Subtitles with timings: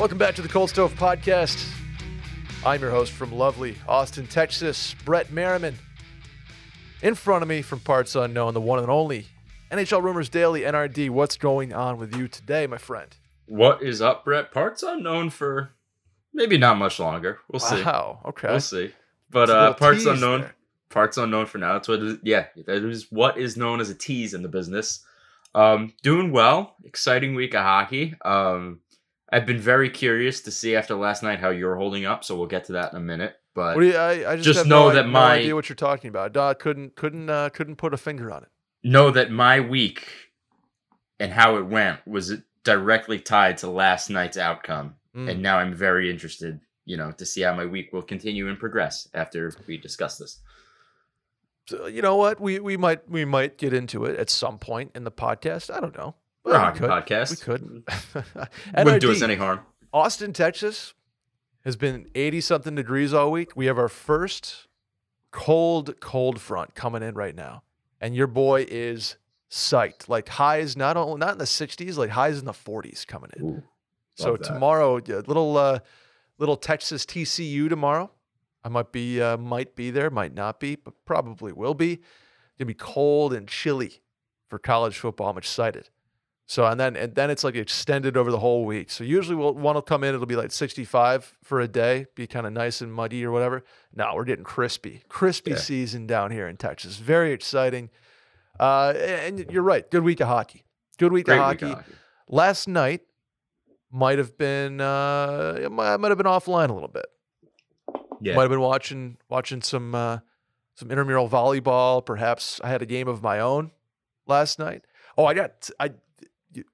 [0.00, 1.62] Welcome back to the Cold Stove Podcast.
[2.64, 5.76] I'm your host from lovely Austin, Texas, Brett Merriman.
[7.02, 9.26] In front of me from Parts Unknown, the one and only
[9.70, 11.10] NHL Rumors Daily, NRD.
[11.10, 13.14] What's going on with you today, my friend?
[13.44, 14.52] What is up, Brett?
[14.52, 15.72] Parts unknown for
[16.32, 17.40] maybe not much longer.
[17.52, 17.84] We'll see.
[17.84, 18.48] Wow, okay.
[18.48, 18.94] We'll see.
[19.28, 20.40] But uh, parts unknown.
[20.40, 20.54] there.
[20.88, 21.74] Parts unknown for now.
[21.74, 22.00] That's what.
[22.00, 22.18] Is.
[22.22, 25.04] Yeah, that is what is known as a tease in the business.
[25.54, 26.76] Um, doing well.
[26.84, 28.14] Exciting week of hockey.
[28.24, 28.80] Um,
[29.32, 32.24] I've been very curious to see after last night how you're holding up.
[32.24, 33.36] So we'll get to that in a minute.
[33.54, 35.76] But you, I, I just, Just have know no, that no my- idea what you're
[35.76, 36.36] talking about.
[36.36, 38.48] I couldn't couldn't uh, couldn't put a finger on it.
[38.82, 40.06] know that my week
[41.18, 42.32] and how it went was
[42.64, 44.94] directly tied to last night's outcome.
[45.16, 45.28] Mm.
[45.28, 48.56] and now I'm very interested, you know, to see how my week will continue and
[48.56, 50.38] progress after we discuss this.
[51.68, 52.40] So, you know what?
[52.40, 55.68] We we might we might get into it at some point in the podcast.
[55.74, 56.14] I don't know.
[56.44, 57.06] We're a hockey we could.
[57.06, 57.30] podcast.
[57.30, 58.48] We could.
[58.84, 59.60] Wouldn't do us any harm.
[59.92, 60.94] Austin, Texas
[61.64, 63.56] has been 80 something degrees all week.
[63.56, 64.68] We have our first
[65.30, 67.62] cold, cold front coming in right now.
[68.00, 69.16] And your boy is
[69.50, 70.08] psyched.
[70.08, 73.44] Like highs, not only not in the 60s, like highs in the 40s coming in.
[73.44, 73.62] Ooh,
[74.14, 74.44] so that.
[74.44, 75.80] tomorrow, yeah, little uh
[76.38, 78.10] little Texas TCU tomorrow.
[78.64, 81.94] I might be uh, might be there, might not be, but probably will be.
[81.94, 82.02] It's
[82.58, 84.02] Gonna be cold and chilly
[84.48, 85.30] for college football.
[85.30, 85.90] I'm excited.
[86.50, 88.90] So and then and then it's like extended over the whole week.
[88.90, 92.26] So usually we'll one will come in, it'll be like 65 for a day, be
[92.26, 93.62] kind of nice and muddy or whatever.
[93.94, 95.58] No, we're getting crispy, crispy Yeah.
[95.58, 96.96] season down here in Texas.
[96.96, 97.88] Very exciting.
[98.58, 99.88] Uh, and you're right.
[99.92, 100.64] Good week of hockey.
[100.98, 101.66] Good week of week hockey.
[101.66, 101.92] of hockey.
[102.28, 103.02] Last night
[103.92, 107.06] might have been uh, it might, I might have been offline a little bit.
[108.20, 108.34] Yeah.
[108.34, 110.18] Might have been watching watching some uh,
[110.74, 112.04] some intramural volleyball.
[112.04, 113.70] Perhaps I had a game of my own
[114.26, 114.84] last night.
[115.16, 115.90] Oh, I got I.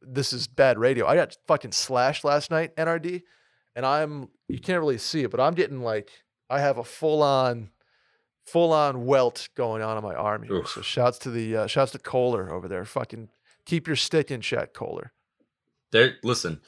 [0.01, 1.07] This is bad radio.
[1.07, 3.23] I got fucking slashed last night, NRD,
[3.75, 6.11] and I'm you can't really see it, but I'm getting like
[6.49, 7.71] I have a full on
[8.45, 10.57] full on welt going on on my arm here.
[10.57, 10.69] Oof.
[10.69, 12.85] So shouts to the uh, shouts to Kohler over there.
[12.85, 13.29] Fucking
[13.65, 15.13] keep your stick in check, Kohler.
[15.93, 16.61] There, listen,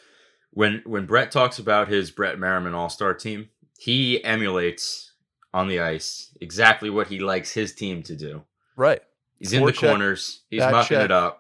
[0.51, 3.49] when when Brett talks about his Brett Merriman All Star team,
[3.79, 5.13] he emulates
[5.55, 8.43] on the ice exactly what he likes his team to do.
[8.77, 9.01] Right.
[9.39, 10.43] He's in the Forecheck, corners.
[10.51, 11.05] He's mucking check.
[11.07, 11.38] it up.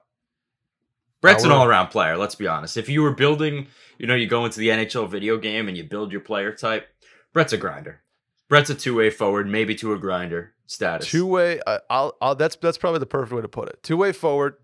[1.20, 2.76] Brett's an all around player, let's be honest.
[2.76, 3.66] If you were building,
[3.98, 6.88] you know, you go into the NHL video game and you build your player type,
[7.32, 8.00] Brett's a grinder.
[8.48, 11.08] Brett's a two way forward, maybe to a grinder status.
[11.08, 11.60] Two way.
[11.66, 12.34] I I'll, I'll.
[12.34, 13.82] That's that's probably the perfect way to put it.
[13.82, 14.54] Two way forward.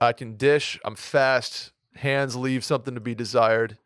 [0.00, 0.80] I can dish.
[0.84, 1.72] I'm fast.
[1.96, 3.76] Hands leave something to be desired.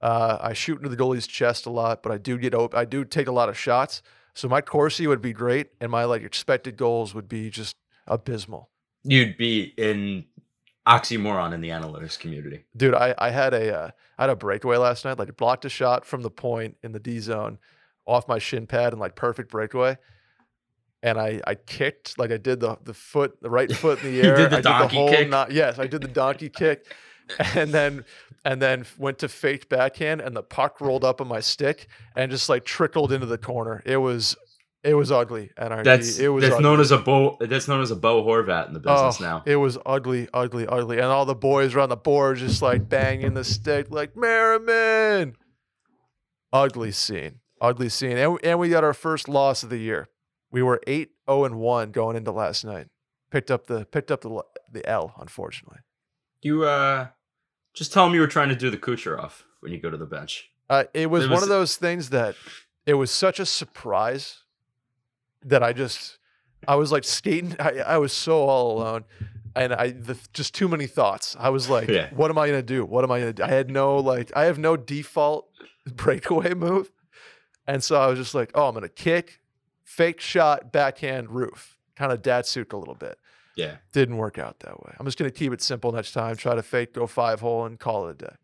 [0.00, 2.78] Uh, I shoot into the goalie's chest a lot, but I do get open.
[2.78, 4.02] I do take a lot of shots.
[4.34, 7.76] So my Corsi would be great, and my like expected goals would be just
[8.06, 8.70] abysmal.
[9.02, 10.26] You'd be in
[10.86, 12.64] oxymoron in the analytics community.
[12.76, 15.18] Dude, I, I had a uh, I had a breakaway last night.
[15.18, 17.58] Like blocked a shot from the point in the D zone,
[18.06, 19.98] off my shin pad, and like perfect breakaway.
[21.02, 24.16] And I I kicked like I did the the foot the right foot in the
[24.18, 24.36] You air.
[24.36, 25.28] did the I donkey whole kick?
[25.28, 26.86] no- yes, I did the donkey kick,
[27.54, 28.04] and then
[28.44, 32.30] and then went to fake backhand, and the puck rolled up on my stick and
[32.30, 33.82] just like trickled into the corner.
[33.84, 34.36] It was
[34.86, 35.50] it was ugly.
[35.58, 35.84] NRD.
[35.84, 36.62] That's it was that's ugly.
[36.62, 39.42] known as a Bo that's known as a Bo Horvat in the business Oh, now.
[39.44, 40.96] It was ugly, ugly, ugly.
[40.98, 45.36] And all the boys around the board just like banging the stick, like Merriman.
[46.52, 47.40] Ugly scene.
[47.60, 48.16] Ugly scene.
[48.16, 50.08] And, and we got our first loss of the year.
[50.50, 52.86] We were 8 0 and 1 going into last night.
[53.30, 55.80] Picked up the picked up the l- the L, unfortunately.
[56.42, 57.08] You uh
[57.74, 60.06] just tell him you were trying to do the Kucherov when you go to the
[60.06, 60.50] bench.
[60.70, 62.36] Uh, it was It one of those things that
[62.86, 64.38] it was such a surprise
[65.46, 66.18] that I just
[66.68, 67.56] I was like skating.
[67.58, 69.04] I, I was so all alone,
[69.54, 71.36] and I the, just too many thoughts.
[71.38, 72.10] I was like, Yeah.
[72.14, 72.84] "What am I gonna do?
[72.84, 75.48] What am I gonna do?" I had no like I have no default
[75.94, 76.90] breakaway move,
[77.66, 79.40] and so I was just like, "Oh, I'm gonna kick,
[79.84, 83.18] fake shot, backhand roof, kind of Datsyuk a little bit."
[83.56, 83.76] Yeah.
[83.92, 84.92] Didn't work out that way.
[84.98, 86.36] I'm just gonna keep it simple next time.
[86.36, 88.34] Try to fake, go five hole, and call it a day.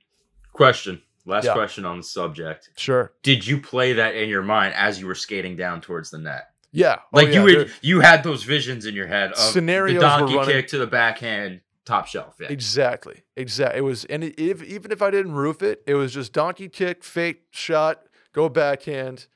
[0.52, 1.02] Question.
[1.26, 1.52] Last Yeah.
[1.54, 2.70] question on the subject.
[2.76, 3.12] Sure.
[3.22, 6.48] Did you play that in your mind as you were skating down towards the net?
[6.72, 6.96] Yeah.
[7.00, 10.52] Oh, Like yeah, you you had those visions in your head of Scenarios the donkey
[10.52, 12.36] kick to the backhand top shelf.
[12.40, 12.48] Yeah.
[12.50, 13.22] Exactly.
[13.36, 13.78] Exactly.
[13.78, 17.04] It was, and if even if I didn't roof it, it was just donkey kick,
[17.04, 18.02] fake shot,
[18.32, 19.26] go backhand,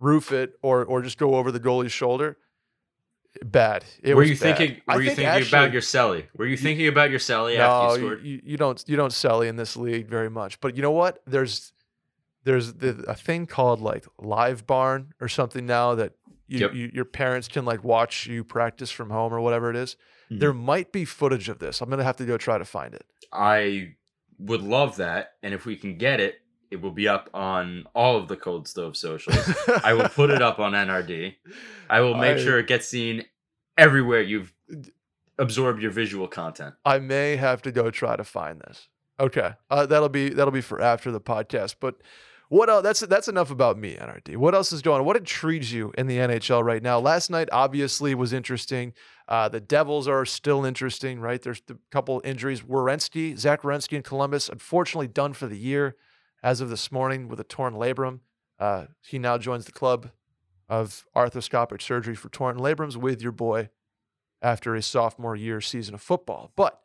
[0.00, 2.38] roof it, or or just go over the goalie's shoulder.
[3.44, 3.84] Bad.
[4.02, 4.58] It were was you bad.
[4.58, 6.24] thinking I were you think thinking actually- about your celly?
[6.36, 8.24] Were you thinking about your celly No, after you scored?
[8.24, 10.60] you, you don't you don't sell in this league very much.
[10.60, 11.22] But you know what?
[11.28, 11.72] There's
[12.42, 16.14] there's the, a thing called like live barn or something now that
[16.50, 16.74] you, Yep.
[16.74, 19.96] you, your parents can like watch you practice from home or whatever it is.
[20.30, 20.40] Mhm.
[20.40, 21.80] There might be footage of this.
[21.80, 23.04] I'm gonna have to go try to find it.
[23.32, 23.94] I
[24.38, 26.36] would love that, and if we can get it,
[26.72, 29.36] It will be up on all of the Cold Stove socials.
[29.82, 31.34] I will put it up on NRD.
[31.90, 33.24] I will make I- sure it gets seen
[33.76, 34.52] everywhere you've
[35.36, 36.76] absorbed your visual content.
[36.84, 38.86] I may have to go try to find this.
[39.18, 41.74] Okay, uh, that'll be that'll be for after the podcast.
[41.80, 41.96] But
[42.50, 42.82] what else?
[42.82, 44.36] That's that's enough about me, NRD.
[44.36, 45.06] What else is going on?
[45.06, 46.98] What intrigues you in the NHL right now?
[46.98, 48.92] Last night obviously was interesting.
[49.28, 51.40] Uh, the Devils are still interesting, right?
[51.40, 52.62] There's a couple injuries.
[52.62, 55.94] Werenski, Zach Werenski in Columbus, unfortunately done for the year
[56.42, 58.18] as of this morning with a torn labrum.
[58.58, 60.10] Uh, he now joins the club
[60.68, 63.68] of arthroscopic surgery for torn labrums with your boy
[64.42, 66.50] after his sophomore year season of football.
[66.56, 66.80] But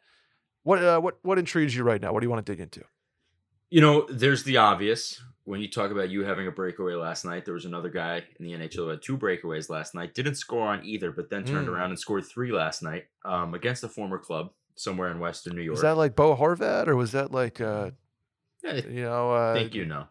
[0.62, 2.14] what uh, what what intrigues you right now?
[2.14, 2.84] What do you want to dig into?
[3.72, 5.20] You know, there's the obvious.
[5.46, 8.46] When you talk about you having a breakaway last night, there was another guy in
[8.46, 10.14] the NHL who had two breakaways last night.
[10.16, 11.72] Didn't score on either, but then turned Mm.
[11.72, 15.62] around and scored three last night um, against a former club somewhere in Western New
[15.62, 15.74] York.
[15.76, 17.92] Was that like Bo Horvat or was that like uh,
[18.66, 20.08] I you know uh, think you know.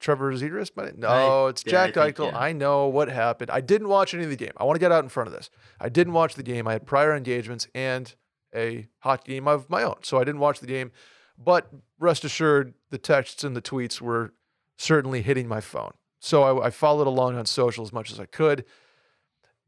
[0.00, 0.70] Trevor Zegras?
[0.74, 2.32] But no, it's yeah, I Jack think, Eichel.
[2.32, 2.38] yeah.
[2.38, 3.50] I know what happened.
[3.50, 4.50] I didn't watch any of the game.
[4.56, 5.50] I want to get out in front of this.
[5.78, 6.66] I didn't watch the game.
[6.66, 8.12] I had prior engagements and
[8.56, 10.90] a hot game of my own, so I didn't watch the game.
[11.38, 11.68] But
[12.00, 14.32] rest assured, the texts and the tweets were
[14.78, 15.92] certainly hitting my phone.
[16.20, 18.64] So I, I followed along on social as much as I could.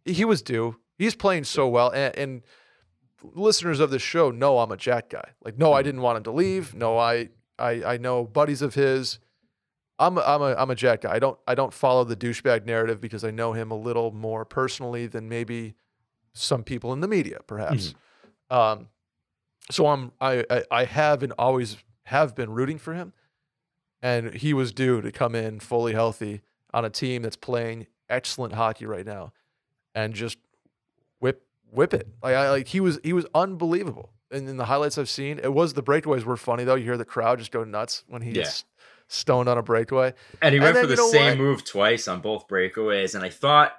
[0.05, 0.77] He was due.
[0.97, 2.43] He's playing so well, and, and
[3.23, 5.31] listeners of this show know I'm a Jack guy.
[5.45, 6.75] Like, no, I didn't want him to leave.
[6.75, 7.29] No, I
[7.59, 9.19] I, I know buddies of his.
[9.99, 11.13] I'm a, I'm a I'm a Jack guy.
[11.15, 14.45] I don't I don't follow the douchebag narrative because I know him a little more
[14.45, 15.75] personally than maybe
[16.33, 17.95] some people in the media, perhaps.
[18.51, 18.89] Um,
[19.71, 23.13] so I'm I, I I have and always have been rooting for him,
[24.03, 26.43] and he was due to come in fully healthy
[26.73, 29.33] on a team that's playing excellent hockey right now,
[29.95, 30.39] and just
[31.19, 32.09] whip whip it.
[32.23, 34.13] Like I like he was he was unbelievable.
[34.33, 36.77] And in the highlights I've seen, it was the breakaways were funny though.
[36.77, 38.43] You hear the crowd just go nuts when he Yeah.
[38.43, 38.65] gets
[39.09, 40.15] stoned on a breakaway.
[40.41, 41.39] And he And went then for you the know same what?
[41.39, 43.17] move twice on both breakaways.
[43.17, 43.73] And I thought,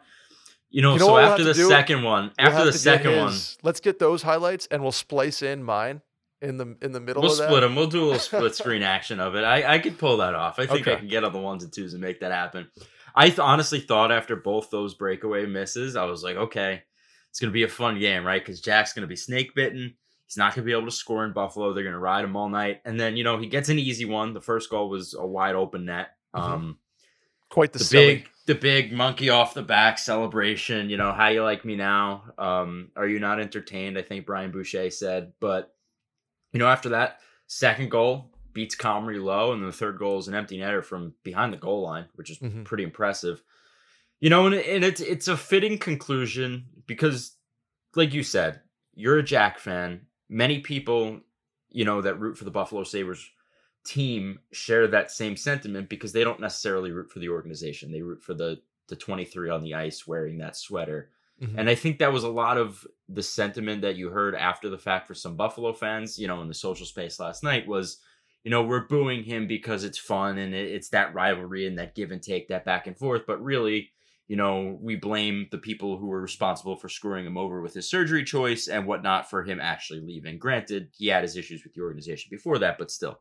[0.69, 1.67] you know, You know so we'll after the have to do?
[1.69, 3.33] second one, We'll after the second one,
[3.63, 6.01] let's get those highlights and we'll splice in mine
[6.41, 7.45] in the in the middle we'll of that.
[7.47, 7.75] split them.
[7.75, 9.43] We'll do a little split screen action of it.
[9.43, 10.59] I, I could pull that off.
[10.59, 12.67] I think I can get on the ones and twos and make that happen.
[13.15, 16.81] I th- honestly thought after both those breakaway misses, I was like, okay,
[17.29, 18.41] it's going to be a fun game, right?
[18.41, 19.95] Because Jack's going to be snake bitten.
[20.25, 21.73] He's not going to be able to score in Buffalo.
[21.73, 22.81] They're going to ride him all night.
[22.85, 24.33] And then, you know, he gets an easy one.
[24.33, 26.11] The first goal was a wide open net.
[26.35, 26.39] Mhm.
[26.41, 26.77] Um,
[27.49, 31.43] Quite the, the big the big monkey off the back celebration you know how you
[31.43, 35.73] like me now um are you not entertained i think brian boucher said but
[36.53, 40.35] you know after that second goal beats comrie low and the third goal is an
[40.35, 42.65] empty netter from behind the goal line which is Mhm.
[42.65, 43.41] pretty impressive
[44.19, 47.35] you know and, and it's it's a fitting conclusion because
[47.95, 48.61] like you said
[48.93, 51.19] you're a jack fan many people
[51.69, 53.29] you know that root for the buffalo sabres
[53.83, 57.91] team share that same sentiment because they don't necessarily root for the organization.
[57.91, 61.09] They root for the the 23 on the ice wearing that sweater.
[61.41, 61.55] Mhm.
[61.57, 64.77] And I think that was a lot of the sentiment that you heard after the
[64.77, 67.99] fact for some Buffalo fans, you know, in the social space last night was,
[68.43, 71.95] you know, we're booing him because it's fun and it- it's that rivalry and that
[71.95, 73.23] give and take, that back and forth.
[73.25, 73.91] But really,
[74.27, 77.89] you know, we blame the people who were responsible for screwing him over with his
[77.89, 80.37] surgery choice and whatnot for him actually leaving.
[80.37, 83.19] Granted, he had his issues with the organization before that, but still.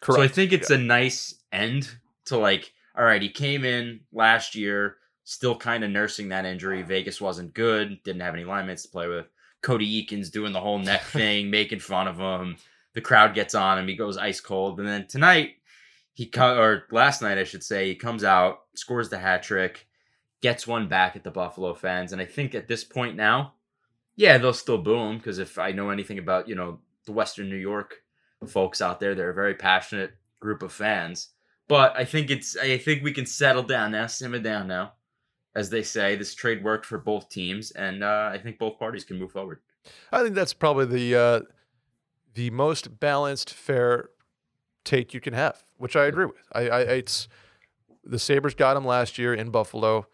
[0.00, 0.18] Correct.
[0.18, 1.90] So I think it's a nice end
[2.26, 6.82] to like, all right, he came in last year, still kind of nursing that injury.
[6.82, 9.26] Vegas wasn't good, didn't have any line mates to play with.
[9.62, 12.56] Cody Eakins doing the whole neck thing, making fun of him.
[12.92, 13.88] The crowd gets on him.
[13.88, 14.78] He goes ice cold.
[14.78, 15.56] And then tonight,
[16.12, 19.88] he co- or last night, I should say, he comes out, scores the hat trick,
[20.42, 22.12] gets one back at the Buffalo fans.
[22.12, 23.54] And I think at this point now,
[24.16, 27.48] yeah, they'll still boo him because if I know anything about, you know, the Western
[27.48, 28.02] New York
[28.46, 31.30] folks out there, they're a very passionate group of fans.
[31.66, 34.92] But I think it's I think we can settle down now, simmer down now.
[35.56, 39.04] As they say, this trade worked for both teams, and uh, I think both parties
[39.04, 39.60] can move forward.
[40.10, 41.40] I think that's probably the uh,
[42.34, 44.10] the most balanced, fair
[44.84, 46.36] take you can have, which I agree with.
[46.52, 47.28] I, I it's
[48.04, 50.06] the Sabres got him last year in Buffalo.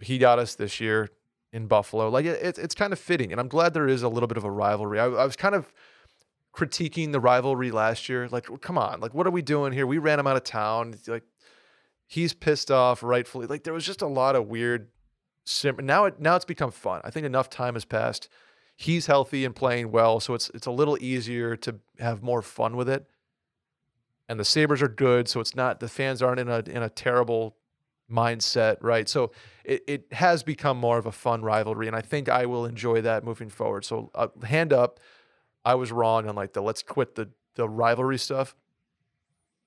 [0.00, 1.10] He got us this year
[1.52, 2.08] in Buffalo.
[2.08, 4.36] Like it, it's it's kind of fitting, and I'm glad there is a little bit
[4.36, 5.00] of a rivalry.
[5.00, 5.72] I, I was kind of
[6.54, 8.28] critiquing the rivalry last year.
[8.28, 9.86] Like, come on, like what are we doing here?
[9.86, 10.94] We ran him out of town.
[11.06, 11.24] Like
[12.14, 13.46] he's pissed off, rightfully.
[13.46, 14.88] Like there was just a lot of weird.
[15.44, 17.00] Sim- now it now it's become fun.
[17.04, 18.28] I think enough time has passed
[18.76, 22.76] he's healthy and playing well, so it's it's a little easier to have more fun
[22.76, 23.06] with it.
[24.28, 26.88] And the Sabres are good, so it's not the fans aren't in a in a
[26.88, 27.56] terrible
[28.10, 29.08] mindset, right?
[29.08, 29.32] So
[29.64, 33.00] it, it has become more of a fun rivalry, and I think I will enjoy
[33.02, 33.84] that moving forward.
[33.84, 35.00] So uh, hand up,
[35.64, 38.54] I was wrong on like the let's quit the the rivalry stuff.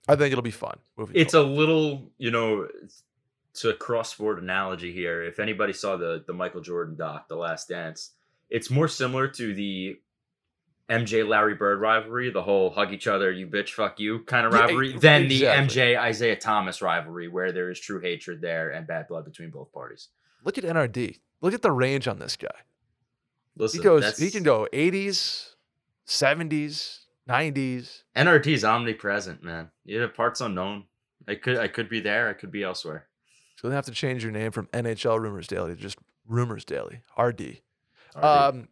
[0.07, 0.77] I think it'll be fun.
[1.13, 1.47] it's forward.
[1.49, 2.67] a little, you know,
[3.55, 5.23] to cross sport analogy here.
[5.23, 8.11] If anybody saw the the Michael Jordan doc, The Last Dance,
[8.49, 9.99] it's more similar to the
[10.89, 14.53] MJ Larry Bird rivalry, the whole hug each other, you bitch, fuck you kind of
[14.53, 15.37] Yeah, rivalry, e- than exactly.
[15.75, 19.49] the MJ Isiah Thomas rivalry, where there is true hatred there and bad blood between
[19.49, 20.07] both parties.
[20.45, 21.19] look at NRD.
[21.41, 22.47] Look at the range on this guy.
[23.57, 24.01] Listen, he goes.
[24.01, 25.55] that's- He can go 80s,
[26.05, 28.03] 70s, 90s.
[28.15, 29.69] NRT is omnipresent, man.
[29.85, 30.85] You have parts unknown.
[31.27, 32.29] I could I could be there.
[32.29, 33.07] I could be elsewhere.
[33.57, 37.01] So they have to change your name from NHL Rumors Daily to just Rumors Daily.
[37.17, 37.59] RD.
[38.15, 38.23] RD.
[38.23, 38.67] Um,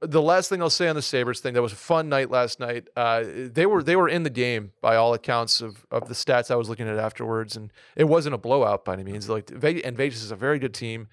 [0.00, 2.58] the last thing I'll say on the Sabres thing, that was a fun night last
[2.60, 2.88] night.
[2.96, 6.50] Uh, they were they were in the game by all accounts of of the stats
[6.50, 9.28] I was looking at afterwards, and it wasn't a blowout by any means.
[9.28, 11.08] Like and Vegas is a very good team.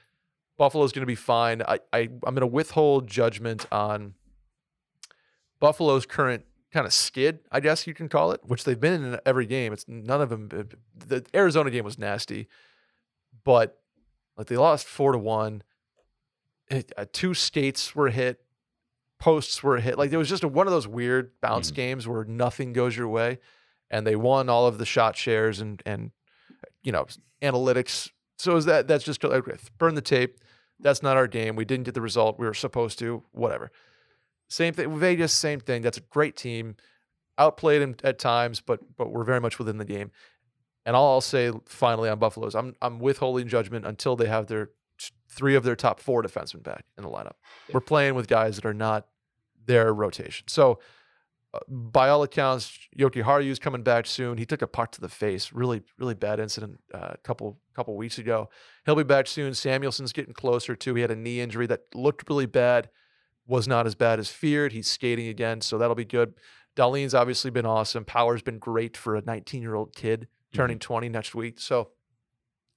[0.57, 1.61] Buffalo's going to be fine.
[1.61, 4.15] I, I I'm going to withhold judgment on
[5.59, 9.19] Buffalo's current kind of skid, I guess you can call it, which they've been in
[9.25, 9.73] every game.
[9.73, 10.49] It's none of them.
[10.95, 12.47] The Arizona game was nasty,
[13.43, 13.79] but
[14.37, 15.63] like they lost four to one.
[16.69, 18.41] It, uh, two skates were hit,
[19.19, 19.97] posts were hit.
[19.97, 21.75] Like there was just a, one of those weird bounce Mhm.
[21.75, 23.39] games where nothing goes your way,
[23.89, 26.11] and they won all of the shot shares and and
[26.83, 27.07] you know
[27.41, 28.11] analytics.
[28.37, 30.39] So is that that's just okay, burn the tape.
[30.79, 31.55] That's not our game.
[31.55, 33.23] We didn't get the result we were supposed to.
[33.31, 33.71] Whatever.
[34.49, 34.97] Same thing.
[34.97, 35.81] Vegas, same thing.
[35.81, 36.75] That's a great team.
[37.37, 40.11] Outplayed them at times, but but we're very much within the game.
[40.85, 44.71] And all I'll say finally on Buffalo's, I'm I'm withholding judgment until they have their
[45.29, 47.35] three of their top four defensemen back in the lineup.
[47.67, 47.75] Yeah.
[47.75, 49.07] We're playing with guys that are not
[49.65, 50.47] their rotation.
[50.47, 50.79] So
[51.53, 54.37] uh, by all accounts, Jokiharju's coming back soon.
[54.37, 57.95] He took a puck to the face, really, really bad incident uh, a couple couple
[57.95, 58.49] weeks ago.
[58.85, 59.53] He'll be back soon.
[59.53, 60.95] Samuelsson's getting closer too.
[60.95, 62.89] He had a knee injury that looked really bad,
[63.49, 64.71] was not as bad as feared.
[64.71, 66.35] He's skating again, so that'll be good.
[66.77, 68.05] Dahlin's obviously been awesome.
[68.05, 71.59] Power's been great for a 19 year old kid turning 20 next week.
[71.59, 71.89] So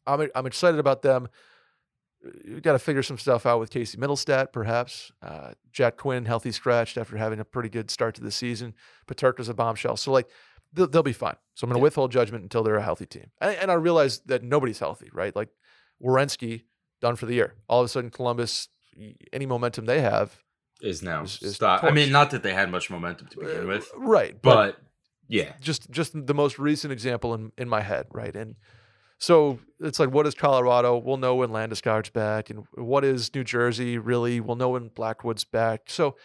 [0.07, 1.29] I'm I'm excited about them.
[2.45, 5.11] You got to figure some stuff out with Casey Mittelstadt, perhaps.
[5.21, 8.75] Uh, Jack Quinn, healthy scratched after having a pretty good start to the season.
[9.09, 9.97] Peterka's a bombshell.
[9.97, 10.29] So, like,
[10.73, 11.35] they'll, they'll be fine.
[11.55, 11.83] So, I'm going to Yeah.
[11.83, 13.31] withhold judgment until they're a healthy team.
[13.41, 15.35] And, and I realize that nobody's healthy, right?
[15.35, 15.49] Like,
[16.01, 16.63] Werenski,
[17.01, 17.55] done for the year.
[17.69, 18.69] All of a sudden, Columbus,
[19.33, 20.45] any momentum they have,
[20.83, 21.85] is now is- is stop.
[21.85, 24.37] I mean, not that they had much momentum to begin uh, with, right?
[24.43, 24.81] But, but
[25.29, 28.35] yeah, just just the most recent example in, in my head, right?
[28.35, 28.57] And
[29.19, 30.99] so it's like, what is Colorado?
[30.99, 33.97] We'll know when Landeskog's back, and what is New Jersey?
[33.97, 35.83] Really, we'll know when Blackwood's back.
[35.87, 36.17] So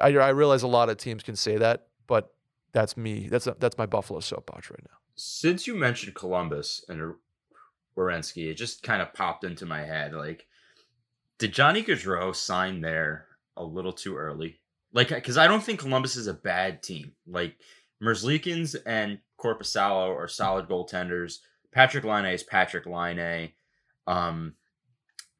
[0.00, 2.32] I, I realize a lot of teams can say that, but
[2.72, 3.28] that's me.
[3.28, 4.96] That's that's my Buffalo soapbox right now.
[5.16, 7.14] since you mentioned Columbus and
[7.96, 10.14] Werenski, it just kind of popped into my head.
[10.14, 10.46] Like,
[11.40, 14.60] did Johnny Gaudreau sign there a little too early?
[14.92, 17.12] Like, because I don't think Columbus is a bad team.
[17.26, 17.56] Like,
[18.02, 21.38] Merzlikins and Korpisalo are solid goaltenders.
[21.74, 23.52] Patrik Laine is Patrik Laine.
[24.06, 24.54] Um,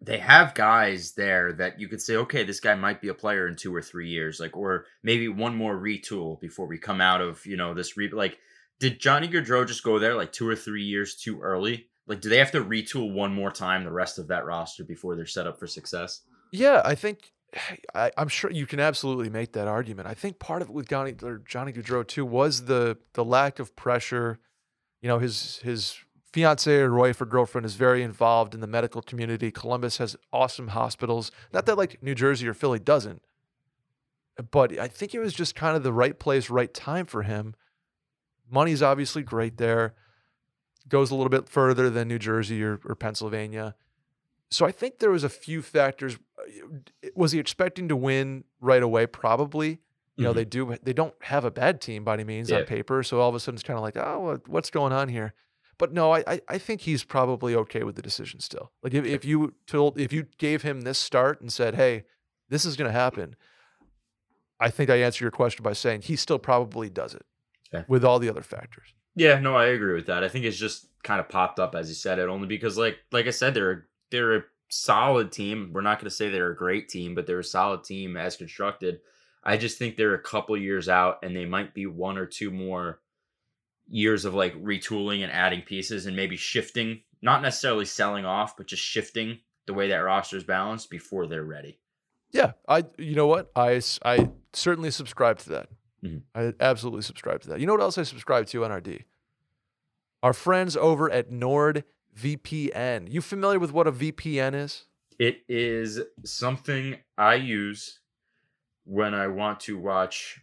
[0.01, 3.47] they have guys there that you could say, okay, this guy might be a player
[3.47, 7.21] in two or three years, like, or maybe one more retool before we come out
[7.21, 8.39] of you know this re like
[8.79, 11.89] did Johnny Gaudreau just go there like two or three years too early?
[12.11, 15.15] Like, do they have to retool one more time the rest of that roster before
[15.15, 16.23] they're set up for success?
[16.51, 17.33] Yeah, I think
[17.95, 20.09] I, I'm sure you can absolutely make that argument.
[20.09, 23.61] I think part of it with Johnny or Johnny Gaudreau too was the the lack
[23.61, 24.41] of pressure.
[25.01, 26.01] You know, his his
[26.33, 29.53] fiance or wife or girlfriend is very involved in the medical community.
[29.53, 31.31] Columbus has awesome hospitals.
[31.53, 33.23] Not that like New Jersey or Philly doesn't,
[34.51, 37.55] but I think it was just kind of the right place, right time for him.
[38.51, 39.95] Money's obviously great there.
[40.91, 43.75] Goes a little bit further than New Jersey or, or Pennsylvania.
[44.51, 46.19] So I think there was a few factors.
[47.15, 49.07] Was he expecting to win right away?
[49.07, 49.81] Probably.
[50.17, 50.35] You know, Mhm.
[50.35, 50.77] they do.
[50.83, 52.59] They don't have a bad team by any means Yeah.
[52.59, 53.03] on paper.
[53.03, 55.33] So all of a sudden, it's kind of like, oh, what's going on here?
[55.79, 58.71] But no, I, I think he's probably okay with the decision still.
[58.83, 62.05] Like if, if you told if you gave him this start and said, hey,
[62.51, 63.35] this is going to happen,
[64.59, 67.25] I think I answer your question by saying he still probably does it
[67.89, 68.93] with all the other factors.
[69.15, 70.25] Yeah, no, I agree with that.
[70.25, 72.99] I think it's just kind of popped up as you said it, only because like
[73.13, 75.71] like I said, they're they're a solid team.
[75.73, 78.37] We're not going to say they're a great team, but they're a solid team as
[78.37, 79.01] constructed.
[79.43, 82.51] I just think they're a couple years out, and they might be one or two
[82.51, 83.01] more
[83.89, 88.67] years of like retooling and adding pieces, and maybe shifting, not necessarily selling off, but
[88.67, 91.79] just shifting the way that roster is balanced before they're ready.
[92.33, 95.69] Yeah, I you know what I I certainly subscribe to that.
[96.03, 96.23] Mhm.
[96.35, 97.61] I absolutely subscribe to that.
[97.61, 99.05] You know what else I subscribe to NRD?
[100.23, 103.11] Our friends over at NordVPN.
[103.11, 104.87] You familiar with what a VPN is?
[105.19, 108.01] It is something I use
[108.85, 110.41] when I want to watch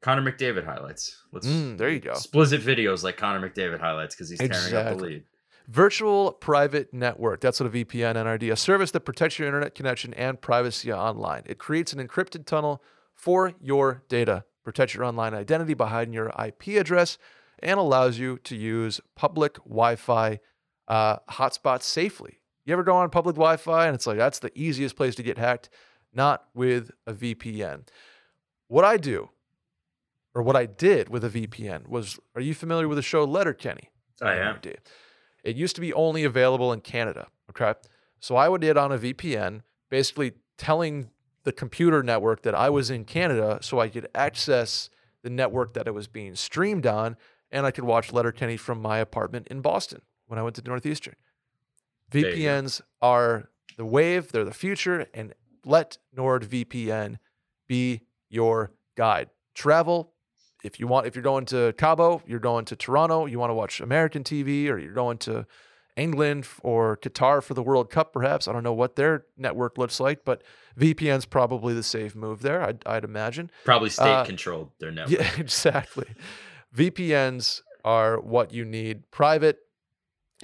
[0.00, 1.22] Connor McDavid highlights.
[1.32, 2.14] Let's Mm, there you go.
[2.14, 5.24] Split videos like Connor McDavid highlights because he's tearing up the lead.
[5.68, 7.40] Virtual Private Network.
[7.40, 11.42] That's what a VPN NRD, a service that protects your internet connection and privacy online.
[11.46, 12.82] It creates an encrypted tunnel
[13.14, 17.18] for your data, protects your online identity behind your IP address,
[17.60, 20.40] and allows you to use public Wi Fi
[20.88, 22.40] uh, hotspots safely.
[22.64, 25.22] You ever go on public Wi Fi and it's like that's the easiest place to
[25.22, 25.70] get hacked?
[26.12, 27.86] Not with a VPN.
[28.66, 29.30] What I do,
[30.34, 33.90] or what I did with a VPN, was are you familiar with the show Letterkenny?
[34.20, 34.58] I am.
[35.44, 37.28] It used to be only available in Canada.
[37.50, 37.78] Okay.
[38.18, 41.10] So I would get on a VPN, basically telling
[41.46, 44.90] the computer network that I was in Canada so I could access
[45.22, 47.16] the network that it was being streamed on
[47.52, 51.14] and I could watch Letterkenny from my apartment in Boston when I went to Northeastern.
[52.10, 55.34] VPNs are the wave, they're the future, and
[55.64, 57.18] let NordVPN
[57.68, 59.30] be your guide.
[59.54, 60.14] Travel,
[60.64, 63.54] if you want, if you're going to Cabo, you're going to Toronto, you want to
[63.54, 65.46] watch American TV, or you're going to
[65.96, 68.46] England or Qatar for the World Cup, perhaps.
[68.46, 70.42] I don't know what their network looks like, but
[70.78, 73.50] VPN's probably the safe move there, I'd, I'd imagine.
[73.64, 75.18] Probably state Uh, controlled their network.
[75.18, 76.06] Yeah, exactly.
[76.74, 79.58] VPNs are what you need private,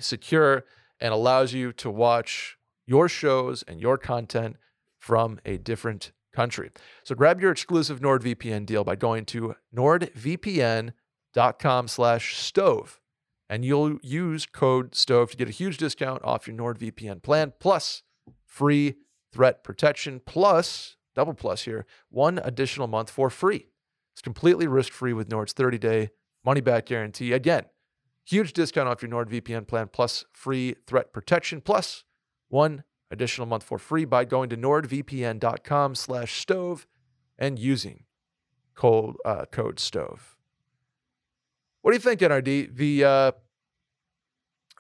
[0.01, 0.65] secure,
[1.01, 2.57] and allows you to watch
[2.87, 4.57] your shows and your content
[4.99, 6.71] from a different country.
[7.05, 10.93] So grab your exclusive NordVPN deal by going to nordvpn.com
[11.89, 13.01] slash stove
[13.53, 18.03] and you'll use code stove to get a huge discount off your NordVPN plan plus
[18.47, 18.95] free
[19.31, 23.69] threat protection plus double plus here one additional month for free.
[24.15, 26.09] It's completely risk free with Nord's 30 day
[26.43, 27.35] money back guarantee.
[27.35, 27.67] Again,
[28.25, 32.05] huge discount off your NordVPN plan plus free threat protection plus
[32.49, 36.87] one additional month for free by going to nordvpn.com slash stove
[37.39, 38.05] and using
[38.75, 40.39] code, uh, code stove.
[41.83, 42.77] What do you think, NRD?
[42.77, 43.33] The, uh,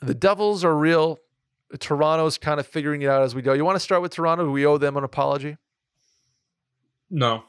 [0.02, 1.18] the Devils are real.
[1.78, 3.52] Toronto's kind of figuring it out as we go.
[3.54, 4.44] You want to start with Toronto?
[4.44, 5.56] Do we owe them an apology?
[7.10, 7.44] No,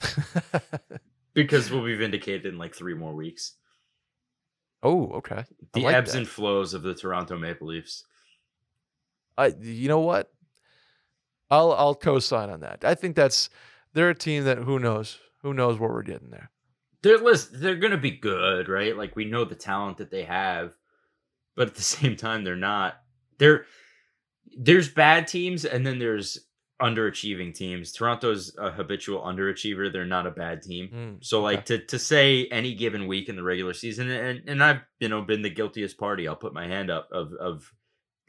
[1.34, 3.54] because we'll be vindicated in like three more weeks.
[4.82, 5.36] oh, okay.
[5.38, 6.18] I The like ebbs that.
[6.18, 8.04] and flows of the Toronto Maple Leafs.
[9.38, 10.32] I you know what?
[11.50, 12.84] I'll I'll co-sign on that.
[12.84, 13.48] I think that's
[13.92, 16.50] they're a team that who knows who knows what we're getting there.
[17.02, 18.96] They're listen, they're gonna be good, right?
[18.96, 20.74] Like we know the talent that they have,
[21.56, 23.00] but at the same time, they're not.
[23.38, 23.66] They're
[24.56, 26.38] there's bad teams, and then there's
[26.80, 27.90] underachieving teams.
[27.92, 29.90] Toronto's a habitual underachiever.
[29.92, 30.88] They're not a bad team.
[30.94, 34.62] Mm, So like to to say any given week in the regular season, and and
[34.62, 36.28] I've you know been the guiltiest party.
[36.28, 37.72] I'll put my hand up of of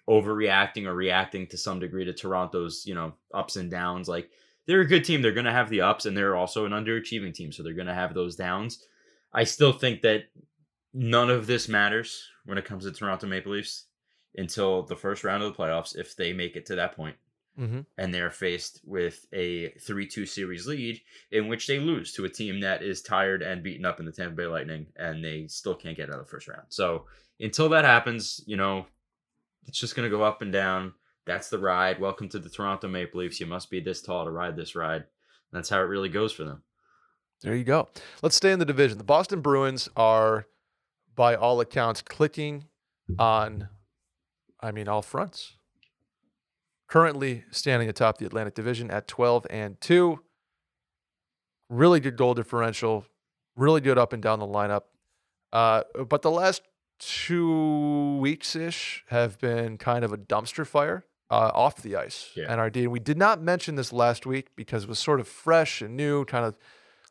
[0.09, 4.07] overreacting or reacting to some degree to Toronto's you know ups and downs.
[4.07, 4.29] Like
[4.65, 5.21] they're a good team.
[5.21, 7.87] They're going to have the ups, and they're also an underachieving team, so they're going
[7.87, 8.83] to have those downs.
[9.33, 10.23] I still think that
[10.97, 13.85] none of this matters when it comes to Toronto Maple Leafs
[14.35, 17.15] until the first round of the playoffs, if they make it to that point
[17.59, 17.85] mhm.
[17.99, 20.99] and they're faced with a 3-2 series lead
[21.31, 24.11] in which they lose to a team that is tired and beaten up in the
[24.11, 26.65] Tampa Bay Lightning and they still can't get out of the first round.
[26.69, 27.05] So
[27.39, 28.87] until that happens, you know,
[29.67, 30.93] it's just going to go up and down.
[31.25, 31.99] That's the ride.
[31.99, 33.39] Welcome to the Toronto Maple Leafs.
[33.39, 35.03] You must be this tall to ride this ride.
[35.51, 36.63] That's how it really goes for them.
[37.43, 37.89] There you go.
[38.23, 38.97] Let's stay in the division.
[38.97, 40.47] The Boston Bruins are,
[41.17, 42.65] by all accounts, clicking
[43.19, 43.67] on,
[44.61, 45.57] I mean, all fronts.
[46.87, 50.19] Currently standing atop the Atlantic Division at 12 and 2.
[51.69, 53.05] Really good goal differential,
[53.57, 54.83] really good up and down the lineup.
[55.51, 56.61] Uh, but the last
[56.99, 62.29] two weeks ish have been kind of a dumpster fire uh, off the ice.
[62.35, 62.55] Yeah.
[62.55, 62.83] NRD.
[62.83, 65.97] And we did not mention this last week because it was sort of fresh and
[65.97, 66.57] new, kind of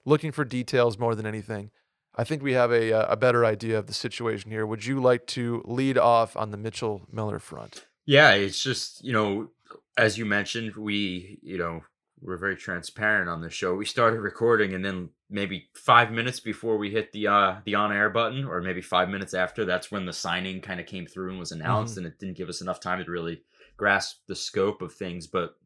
[0.07, 1.71] looking for details more than anything.
[2.17, 4.67] I think we have a, uh, a better idea of the situation here.
[4.67, 7.87] Would you like to lead off on the Mitchell Miller front?
[8.07, 9.51] Yeah, it's just, you know,
[9.99, 11.83] as you mentioned, we, you know,
[12.23, 13.75] we're very transparent on the show.
[13.75, 17.93] We started recording and then maybe 5 minutes before we hit the uh the on
[17.93, 21.31] air button or maybe 5 minutes after that's when the signing kind of came through
[21.31, 23.43] and was announced and it didn't give us enough time to really
[23.77, 25.57] grasp the scope of things, but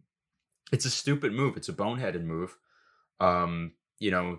[0.72, 1.56] it's a stupid move.
[1.56, 2.56] It's a boneheaded move.
[3.20, 4.38] Um, you know,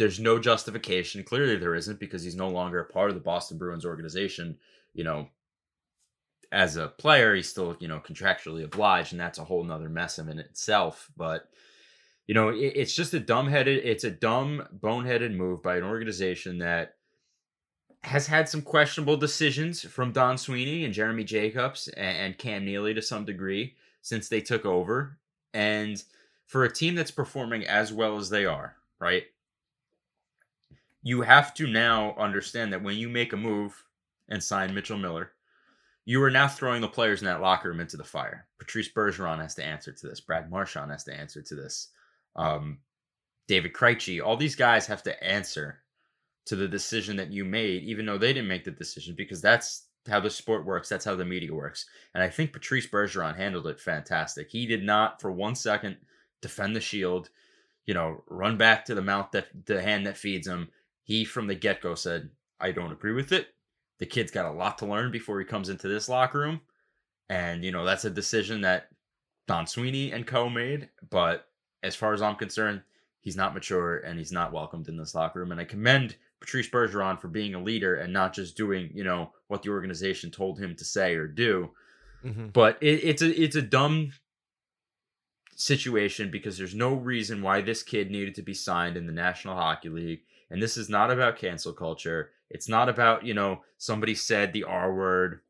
[0.00, 1.22] there's no justification.
[1.22, 4.56] Clearly there isn't because he's no longer a part of the Boston Bruins organization,
[4.94, 5.28] you know,
[6.50, 10.18] as a player, he's still, you know, contractually obliged, and that's a whole nother mess
[10.18, 11.10] in itself.
[11.18, 11.50] But,
[12.26, 16.58] you know, it, it's just a dumbheaded, it's a dumb, boneheaded move by an organization
[16.58, 16.94] that
[18.02, 22.94] has had some questionable decisions from Don Sweeney and Jeremy Jacobs and, and Cam Neely
[22.94, 25.18] to some degree since they took over.
[25.52, 26.02] And
[26.46, 29.24] for a team that's performing as well as they are, right?
[31.02, 33.84] You have to now understand that when you make a move
[34.28, 35.32] and sign Mitchell Miller,
[36.04, 38.46] you are now throwing the players in that locker room into the fire.
[38.58, 40.20] Patrice Bergeron has to answer to this.
[40.20, 41.88] Brad Marchand has to answer to this.
[42.36, 42.78] Um,
[43.48, 45.82] David Krejci, all these guys have to answer
[46.46, 49.86] to the decision that you made, even though they didn't make the decision, because that's
[50.08, 50.88] how the sport works.
[50.88, 51.86] That's how the media works.
[52.14, 54.50] And I think Patrice Bergeron handled it fantastic.
[54.50, 55.96] He did not, for one second,
[56.40, 57.28] defend the shield,
[57.86, 60.68] you know, run back to the mouth that the hand that feeds him.
[61.10, 63.48] He, from the get go, said, I don't agree with it.
[63.98, 66.60] The kid's got a lot to learn before he comes into this locker room.
[67.28, 68.90] And, you know, that's a decision that
[69.48, 70.88] Don Sweeney and co made.
[71.10, 71.48] But
[71.82, 72.82] as far as I'm concerned,
[73.22, 75.50] he's not mature and he's not welcomed in this locker room.
[75.50, 79.32] And I commend Patrice Bergeron for being a leader and not just doing, you know,
[79.48, 81.70] what the organization told him to say or do.
[82.24, 82.50] Mm-hmm.
[82.50, 84.12] But it, it's a it's a dumb
[85.56, 89.56] situation because there's no reason why this kid needed to be signed in the National
[89.56, 90.20] Hockey League.
[90.50, 92.30] And this is not about cancel culture.
[92.50, 95.40] It's not about, you know, somebody said the R word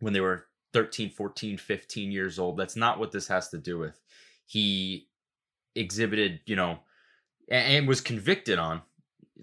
[0.00, 2.56] when they were 13, 14, 15 years old.
[2.56, 3.98] That's not what this has to do with.
[4.46, 5.08] He
[5.74, 6.80] exhibited, you know,
[7.50, 8.82] and, was convicted on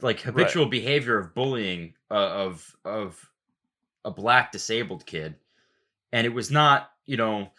[0.02, 0.72] like habitual right.
[0.72, 3.30] behavior of bullying uh, of of
[4.06, 5.36] a black disabled kid
[6.12, 7.50] and it was not you know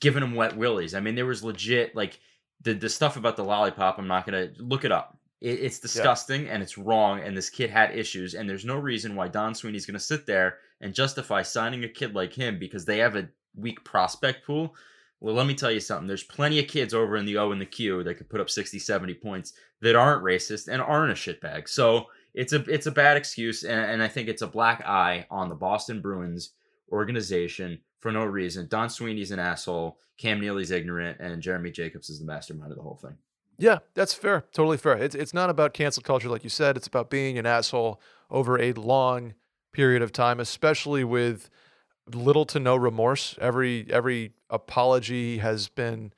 [0.00, 2.18] giving him wet willies i mean there was legit like
[2.62, 6.52] the the stuff about the lollipop i'm not gonna look it up it's disgusting yeah.
[6.52, 9.86] and it's wrong and this kid had issues and there's no reason why don sweeney's
[9.86, 13.82] gonna sit there and justify signing a kid like him because they have a weak
[13.84, 14.74] prospect pool
[15.22, 16.08] well, let me tell you something.
[16.08, 18.50] There's plenty of kids over in the O and the Q that could put up
[18.50, 21.68] 60, 70 points that aren't racist and aren't a shitbag.
[21.68, 25.26] So it's a it's a bad excuse, and, and I think it's a black eye
[25.30, 26.54] on the Boston Bruins
[26.90, 28.66] organization for no reason.
[28.68, 32.82] Don Sweeney's an asshole, Cam Neely's ignorant, and Jeremy Jacobs is the mastermind of the
[32.82, 33.16] whole thing.
[33.62, 34.44] Yeah, that's fair.
[34.52, 34.94] Totally fair.
[34.94, 36.76] It's it's not about cancel culture, like you said.
[36.76, 39.34] It's about being an asshole over a long
[39.72, 41.48] period of time, especially with
[42.12, 43.36] little to no remorse.
[43.40, 46.12] Every every apology has been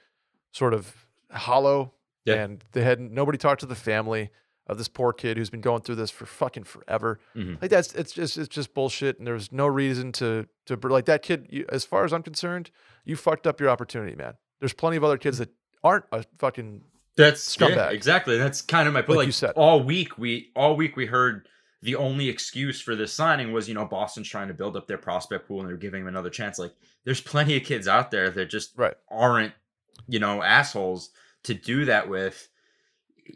[0.53, 1.93] sort of hollow,
[2.25, 2.37] yeah.
[2.37, 4.31] and they had nobody talked to the family
[4.67, 7.21] of this poor kid who's been going through this for fucking forever.
[7.37, 7.57] Mm-hmm.
[7.61, 11.21] Like that's it's just it's just bullshit, and there's no reason to to like that
[11.21, 11.49] kid.
[11.51, 12.71] You, as far as I'm concerned,
[13.05, 14.33] you fucked up your opportunity, man.
[14.61, 15.51] There's plenty of other kids that
[15.83, 16.85] aren't a fucking
[17.17, 17.77] that's scumbag.
[17.77, 18.39] Yeah, exactly.
[18.39, 19.11] That's kind of my point.
[19.11, 21.49] Like, like you said, all week we all week we heard
[21.83, 24.99] the only excuse for this signing was, you know, Boston's trying to build up their
[24.99, 26.59] prospect pool and they're giving him another chance.
[26.59, 26.75] Like,
[27.05, 28.95] there's plenty of kids out there that just right.
[29.11, 29.53] aren't,
[30.09, 31.11] you know, assholes
[31.43, 32.49] to do that with.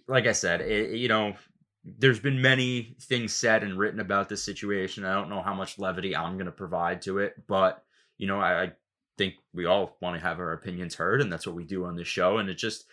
[0.07, 1.35] Like I said, it, you know,
[1.83, 5.07] there's been many things said and written about this situation.
[5.07, 7.83] I don't know how much levity I'm going to provide to it, but,
[8.19, 8.73] you know, I, I
[9.17, 11.97] think we all want to have our opinions heard, and that's what we do on
[11.97, 12.37] this show.
[12.37, 12.85] And it just,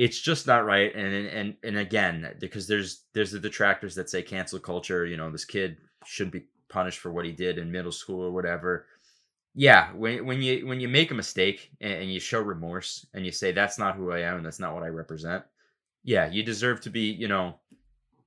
[0.00, 4.22] it's just not right and and and again because there's there's the detractors that say
[4.22, 7.92] cancel culture you know this kid shouldn't be punished for what he did in middle
[7.92, 8.86] school or whatever.
[9.54, 13.26] Yeah when when you when you make a mistake and, and, you show remorse and
[13.26, 15.42] you say that's not who i am and that's not what i represent
[16.04, 17.56] yeah you deserve to be you know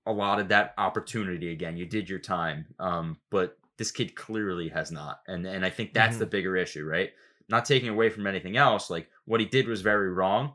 [0.05, 1.77] allotted that opportunity again.
[1.77, 5.93] You did your time um but this kid clearly has not and and i think
[5.93, 6.19] that's mm-hmm.
[6.19, 7.11] the bigger issue right?
[7.49, 10.53] Not taking away from anything else like what he did was very wrong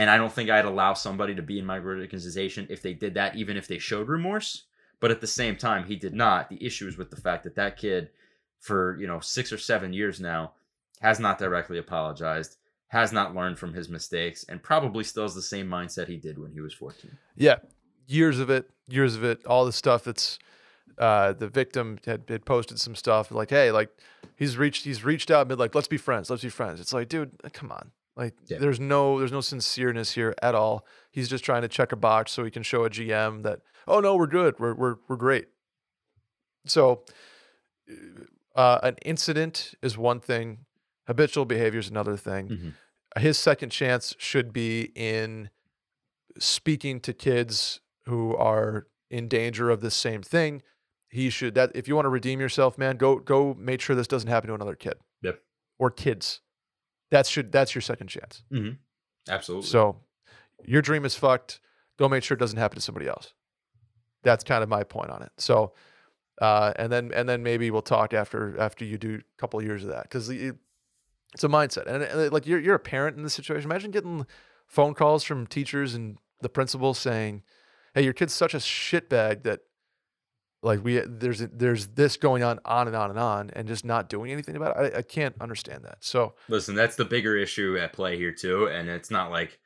[0.00, 3.12] and I don't think I'd allow somebody to be in my organization if they did
[3.14, 4.62] that, even if they showed remorse.
[4.98, 6.48] But at the same time, he did not.
[6.48, 8.08] The issue is with the fact that that kid,
[8.60, 10.52] for you know six or seven years now,
[11.02, 12.56] has not directly apologized,
[12.88, 16.38] has not learned from his mistakes, and probably still has the same mindset he did
[16.38, 17.10] when he was 14.
[17.36, 17.56] Yeah,
[18.06, 20.38] years of it, years of it, all the stuff that's
[20.96, 23.90] uh, the victim had, had posted some stuff like, hey, like
[24.36, 26.80] he's reached he's reached out, mid like, let's be friends, let's be friends.
[26.80, 28.58] It's like, dude, come on, like yeah.
[28.58, 30.86] there's no there's no sincereness here at all.
[31.10, 33.98] He's just trying to check a box so he can show a GM that oh
[34.00, 35.48] no we're good we're we're we're great.
[36.66, 37.02] So
[38.54, 40.66] uh, an incident is one thing,
[41.06, 42.48] habitual behavior is another thing.
[42.48, 43.20] Mm-hmm.
[43.20, 45.48] His second chance should be in
[46.38, 50.60] speaking to kids who are in danger of the same thing.
[51.08, 54.06] He should that if you want to redeem yourself, man, go go make sure this
[54.06, 54.94] doesn't happen to another kid.
[55.22, 55.40] Yep.
[55.78, 56.42] Or kids
[57.10, 58.42] that's should that's your second chance.
[58.52, 58.74] Mm-hmm.
[59.28, 59.68] Absolutely.
[59.68, 59.96] So
[60.64, 61.60] your dream is fucked.
[61.98, 63.34] Go make sure it doesn't happen to somebody else.
[64.22, 65.32] That's kind of my point on it.
[65.38, 65.72] So,
[66.40, 69.66] uh, and then and then maybe we'll talk after after you do a couple of
[69.66, 73.22] years of that because it's a mindset and, and like you're you're a parent in
[73.22, 73.70] this situation.
[73.70, 74.26] Imagine getting
[74.66, 77.42] phone calls from teachers and the principal saying,
[77.94, 79.60] "Hey, your kid's such a shitbag that
[80.62, 84.08] like we there's there's this going on on and on and on and just not
[84.08, 87.78] doing anything about it I, I, can't understand that so listen that's the bigger issue
[87.80, 89.58] at play here too and it's not like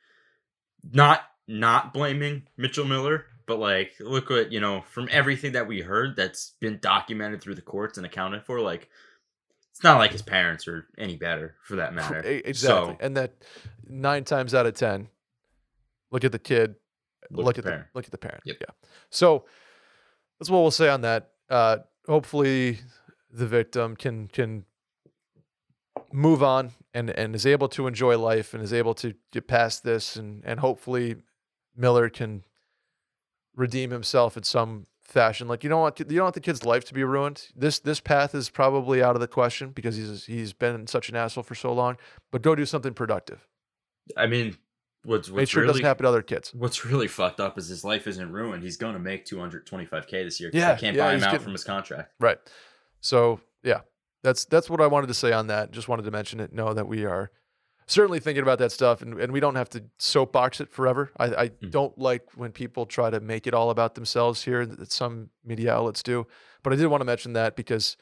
[0.91, 5.81] not not blaming mitchell miller but like, look what you know from everything that we
[5.81, 8.59] heard that's been documented through the courts and accounted for.
[8.59, 8.89] Like,
[9.71, 12.19] it's not like his parents are any better for that matter.
[12.19, 12.53] Exactly.
[12.53, 13.33] So, and that
[13.87, 15.09] nine times out of ten,
[16.11, 16.75] look at the kid,
[17.29, 17.87] Look look, at the parent.
[17.93, 18.41] look at the parent.
[18.45, 18.57] Yep.
[18.61, 18.73] Yeah.
[19.09, 19.45] So
[20.39, 21.31] that's what we'll say on that.
[21.49, 22.79] Uh, hopefully,
[23.31, 24.65] the victim can can
[26.11, 29.83] move on and and is able to enjoy life and is able to get past
[29.83, 31.15] this and and hopefully
[31.75, 32.43] Miller can
[33.55, 35.47] redeem himself in some fashion.
[35.47, 37.47] Like you don't want you don't want the kid's life to be ruined.
[37.55, 41.15] This this path is probably out of the question because he's he's been such an
[41.15, 41.97] asshole for so long.
[42.31, 43.47] But go do something productive.
[44.17, 44.57] I mean,
[45.05, 46.51] what's Make what's sure it really doesn't happen to other kids.
[46.53, 48.63] what's really fucked up is his life isn't ruined.
[48.63, 50.49] He's going to make 225k this year.
[50.53, 52.11] Yeah, they can't yeah, buy him out getting- from his contract.
[52.19, 52.37] Right.
[53.01, 53.81] So yeah,
[54.23, 55.71] that's that's what I wanted to say on that.
[55.71, 56.51] Just wanted to mention it.
[56.53, 57.31] Know that we are
[57.87, 61.11] certainly thinking about that stuff, and, and we don't have to soapbox it forever.
[61.17, 61.69] I, I Mhm.
[61.71, 65.71] don't like when people try to make it all about themselves here that some media
[65.73, 66.25] outlets do.
[66.63, 67.95] But I did want to mention that because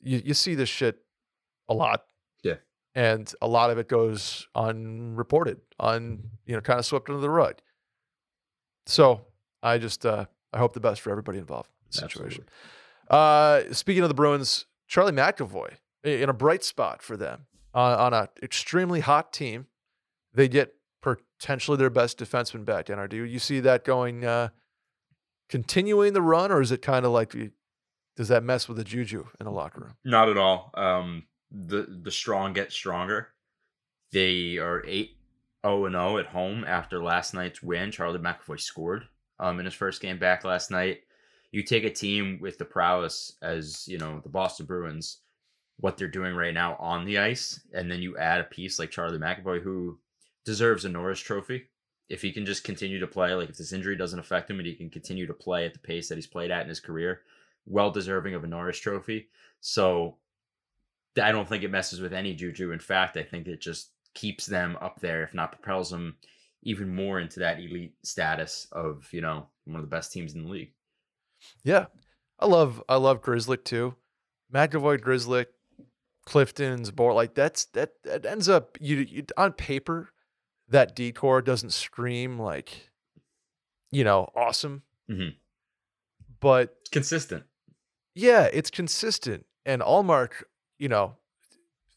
[0.00, 0.98] you you see this shit
[1.68, 2.02] a lot.
[2.98, 7.30] And a lot of it goes unreported, on you know, kind of swept under the
[7.30, 7.54] rug.
[8.86, 9.20] So
[9.62, 12.44] I just uh, I hope the best for everybody involved in the situation.
[13.08, 18.12] Uh, speaking of the Bruins, Charlie McAvoy in a bright spot for them uh, on
[18.14, 19.66] a extremely hot team.
[20.34, 22.86] They get potentially their best defenseman back.
[22.86, 24.48] NR, do you see that going, uh,
[25.48, 27.36] continuing the run, or is it kind of like,
[28.16, 29.94] does that mess with the juju in the locker room?
[30.04, 30.72] Not at all.
[30.74, 33.28] Um, the the strong get stronger.
[34.12, 35.16] They are eight
[35.64, 37.90] zero and zero at home after last night's win.
[37.90, 39.08] Charlie McAvoy scored
[39.38, 41.00] um in his first game back last night.
[41.50, 45.18] You take a team with the prowess as you know the Boston Bruins,
[45.78, 48.90] what they're doing right now on the ice, and then you add a piece like
[48.90, 49.98] Charlie McAvoy who
[50.44, 51.64] deserves a Norris Trophy
[52.08, 53.34] if he can just continue to play.
[53.34, 55.78] Like if this injury doesn't affect him and he can continue to play at the
[55.78, 57.22] pace that he's played at in his career,
[57.66, 59.28] well deserving of a Norris Trophy.
[59.60, 60.16] So
[61.18, 62.72] I don't think it messes with any juju.
[62.72, 66.16] In fact, I think it just keeps them up there, if not propels them
[66.62, 70.42] even more into that elite status of you know one of the best teams in
[70.44, 70.72] the league.
[71.64, 71.86] Yeah,
[72.38, 73.94] I love I love Grizzly too.
[74.52, 75.46] McAvoy, Grizzly,
[76.26, 80.10] Clifton's board like that's that that ends up you, you on paper
[80.68, 82.90] that decor doesn't scream like
[83.90, 85.36] you know awesome, Mhm.
[86.40, 87.44] but Consistent.
[88.14, 89.46] yeah, it's consistent.
[89.64, 90.44] And Ullmark,
[90.78, 91.16] you know,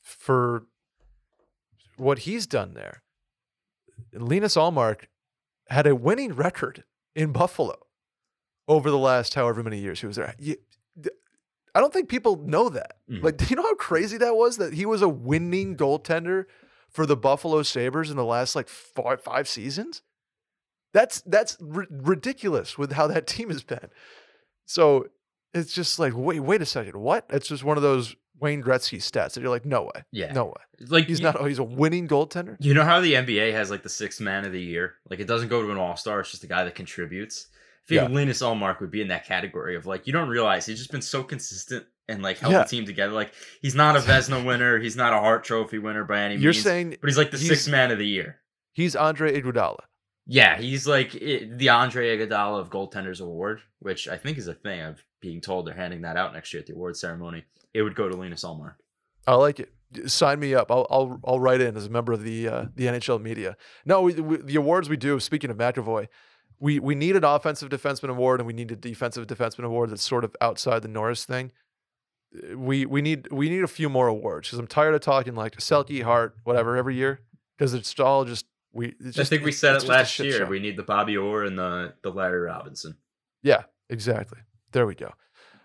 [0.01, 0.63] for
[1.97, 3.03] what he's done there,
[4.13, 5.05] Linus Ullmark
[5.69, 6.83] had a winning record
[7.15, 7.75] in Buffalo
[8.67, 10.35] over the last however many years he was there.
[10.39, 10.57] You-
[11.73, 12.97] I don't think people know that.
[13.09, 13.23] Mhm.
[13.23, 14.57] Like, do you know how crazy that was?
[14.57, 16.45] That he was a winning goaltender
[16.89, 20.01] for the Buffalo Sabres in the last like five, five seasons.
[20.93, 23.87] That's that's ri- ridiculous with how that team has been.
[24.65, 25.07] So
[25.53, 27.25] it's just like, wait, wait a second, what?
[27.29, 30.33] It's just one of those Wayne Gretzky stats And you're like, no way, Yeah.
[30.33, 30.87] no way.
[30.87, 31.37] Like He's you, not.
[31.39, 32.57] Oh, he's a winning goaltender.
[32.59, 34.95] You know how the NBA has like the sixth man of the year?
[35.09, 37.47] Like it doesn't go to an all star, it's just a guy that contributes.
[37.53, 38.09] I feel Yeah.
[38.09, 41.01] Linus Ullmark would be in that category of like you don't realize he's just been
[41.01, 42.63] so consistent and like held Yeah.
[42.63, 43.13] the team together.
[43.13, 46.43] Like he's not a Vezina winner, he's not a Hart Trophy winner by any means.
[46.43, 48.37] You're saying but he's like the he's- sixth man of the year.
[48.73, 49.79] he's Andre Iguodala.
[50.27, 54.53] Yeah, he's like it, the Andre Iguodala of goaltenders award, which I think is a
[54.53, 54.79] thing.
[54.81, 57.43] I'm being told they're handing that out next year at the award ceremony.
[57.73, 58.75] It would go to Linus Ullmark.
[59.27, 59.71] I like it.
[60.09, 60.71] Sign me up.
[60.71, 63.57] I'll I'll I'll write in as a member of the uh, the NHL media.
[63.85, 65.19] No, we, we, the awards we do.
[65.19, 66.07] Speaking of McAvoy,
[66.59, 70.03] we we need an offensive defenseman award and we need a defensive defenseman award that's
[70.03, 71.51] sort of outside the Norris thing.
[72.33, 75.35] Uh, We we need we need a few more awards because I'm tired of talking
[75.35, 77.19] like Selke, Hart, whatever every year
[77.57, 78.95] because it's all just we.
[79.01, 80.37] It's I think we said it last year.
[80.39, 80.45] show.
[80.45, 82.97] We need the Bobby Orr and the the Larry Robinson.
[83.43, 84.39] Yeah, exactly.
[84.71, 85.11] There we go.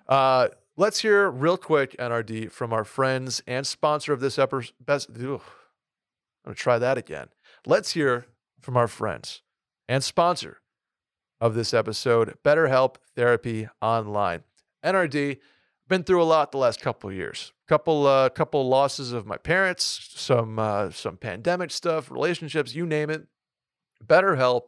[0.09, 4.71] Uh, let's hear real quick, NRD, from our friends and sponsor of this episode.
[6.45, 7.29] I'm to try that again.
[7.67, 8.27] Let's hear
[8.61, 9.43] from our friends
[9.89, 10.59] and sponsor
[11.41, 14.45] of this episode, BetterHelp Therapy Online.
[14.85, 15.39] NRD,
[15.89, 17.53] been through a lot the last couple years.
[17.69, 23.11] Couple, uh, couple losses of my parents, some, uh, some pandemic stuff, relationships, you name
[23.11, 23.27] it.
[24.05, 24.63] BetterHelp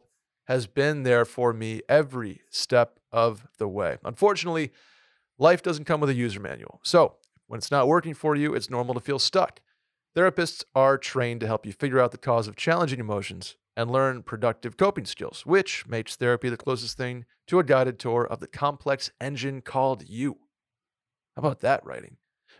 [0.47, 3.97] has been there for me every step of the way.
[4.03, 4.71] Unfortunately,
[5.39, 6.79] life doesn't come with a user manual.
[6.83, 7.15] So,
[7.47, 9.59] when it's not working for you, it's normal to feel stuck.
[10.15, 14.21] Therapists are trained to help you figure out the cause of challenging emotions and learn
[14.21, 18.47] productive coping skills, which makes therapy the closest thing to a guided tour of the
[18.47, 20.37] complex engine called you.
[21.35, 22.17] How about that writing?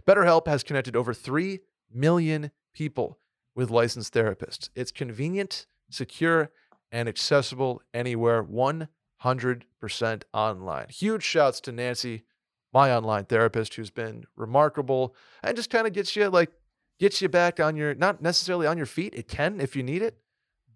[0.07, 1.59] BetterHelp has connected over 3
[1.93, 3.19] million people
[3.53, 4.69] with licensed therapists.
[4.75, 6.51] It's convenient, secure,
[6.91, 8.87] and accessible anywhere 100%
[9.23, 10.87] 100% online.
[10.89, 12.23] Huge shouts to Nancy,
[12.73, 16.51] my online therapist, who's been remarkable and just kind of gets you like,
[16.99, 19.13] gets you back on your, not necessarily on your feet.
[19.15, 20.17] It can if you need it.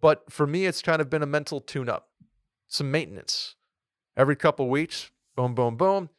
[0.01, 2.09] But for me, it's kind of been a mental tune up,
[2.67, 3.55] some maintenance.
[4.17, 6.09] Every couple weeks, boom, boom, boom.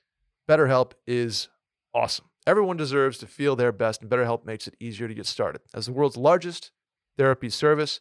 [0.48, 1.48] BetterHelp is
[1.94, 2.26] awesome.
[2.46, 5.62] Everyone deserves to feel their best, and BetterHelp makes it easier to get started.
[5.74, 6.70] As the world's largest
[7.16, 8.00] therapy service,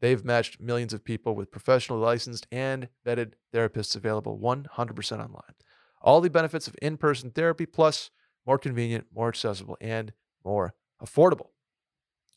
[0.00, 5.54] they've matched millions of people with professionally licensed and vetted therapists available 100% online.
[6.00, 8.10] All the benefits of in person therapy, plus
[8.46, 10.12] more convenient, more accessible, and
[10.44, 11.48] more affordable.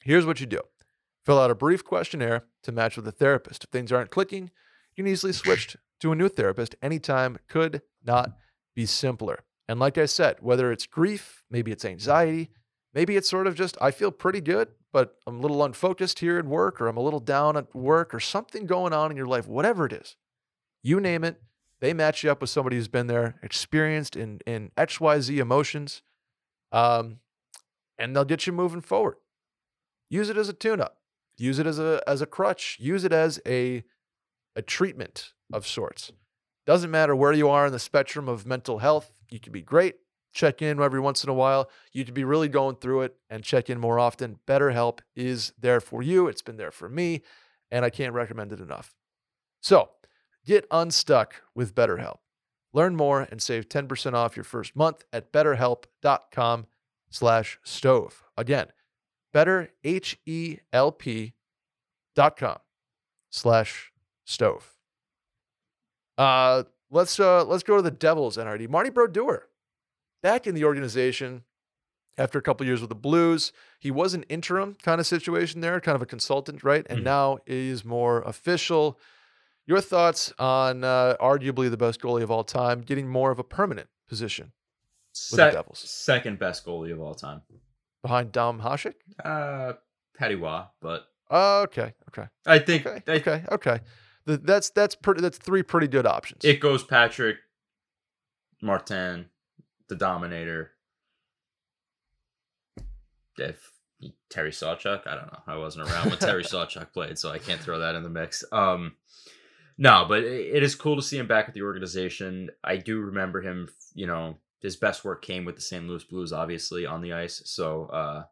[0.04, 0.62] Here's what you do
[1.26, 3.64] fill out a brief questionnaire to match with a therapist.
[3.64, 4.50] If things aren't clicking,
[4.96, 7.38] you can easily switch to a new therapist anytime.
[7.48, 8.38] Could not
[8.76, 9.44] be simpler.
[9.68, 12.50] And like I said, whether it's grief, maybe it's anxiety,
[12.94, 16.38] maybe it's sort of just, I feel pretty good, but I'm a little unfocused here
[16.38, 19.28] at work, or I'm a little down at work, or something going on in your
[19.28, 20.18] life, whatever it is,
[20.84, 21.42] you name it,
[21.82, 26.04] they match you up with somebody who's been there, experienced in, in XYZ emotions,
[26.72, 27.18] um,
[27.98, 29.16] and they'll get you moving forward.
[30.10, 30.98] Use it as a tune up,
[31.38, 33.84] use it as a, as a crutch, use it as a,
[34.56, 36.12] a treatment of sorts.
[36.66, 39.96] Doesn't matter where you are in the spectrum of mental health, you could be great,
[40.34, 41.70] check in every once in a while.
[41.92, 44.40] You could be really going through it and check in more often.
[44.48, 46.28] BetterHelp is there for you.
[46.28, 47.22] It's been there for me,
[47.70, 48.94] and I can't recommend it enough.
[49.62, 49.90] So
[50.46, 52.18] get unstuck with BetterHelp.
[52.74, 56.68] Learn more and save 10% off your first month at betterhelp.com
[57.10, 58.24] slash stove.
[58.38, 58.68] Again,
[59.36, 61.34] betterhelp.com
[63.30, 63.92] slash
[64.26, 64.76] stove.
[66.18, 68.70] Uh, let's uh, let's go to the Devils NRD.
[68.70, 69.48] Marty Brodeur
[70.22, 71.44] back in the organization
[72.18, 73.52] after a couple years with the Blues.
[73.80, 76.86] He was an interim kind of situation there, kind of a consultant, right?
[76.90, 77.06] And mm-hmm.
[77.06, 79.00] now is more official.
[79.68, 83.44] Your thoughts on uh, arguably the best goalie of all time getting more of a
[83.44, 84.52] permanent position
[85.14, 85.80] with Se- the Devils?
[85.80, 87.42] Second best goalie of all time.
[88.02, 88.96] Behind Dom Hasek?
[89.24, 89.74] Uh,
[90.18, 91.06] Patty Roy, but.
[91.30, 92.28] Uh, okay, okay.
[92.46, 92.86] I think.
[92.86, 93.80] Okay, I, okay, okay.
[94.26, 95.22] That's that's pretty.
[95.22, 96.44] That's three pretty good options.
[96.44, 97.38] It goes Patrick,
[98.62, 99.28] Martin,
[99.88, 100.72] the Dominator.
[103.38, 103.72] If
[104.30, 105.40] Terry Sawchuk, I don't know.
[105.48, 108.44] I wasn't around when Terry Sawchuk played, so I can't throw that in the mix.
[108.52, 108.94] Um,
[109.78, 112.50] no, but it is cool to see him back at the organization.
[112.64, 113.70] I do remember him.
[113.94, 115.88] You know, his best work came with the St.
[115.88, 117.42] Louis Blues, obviously on the ice.
[117.46, 118.24] So uh,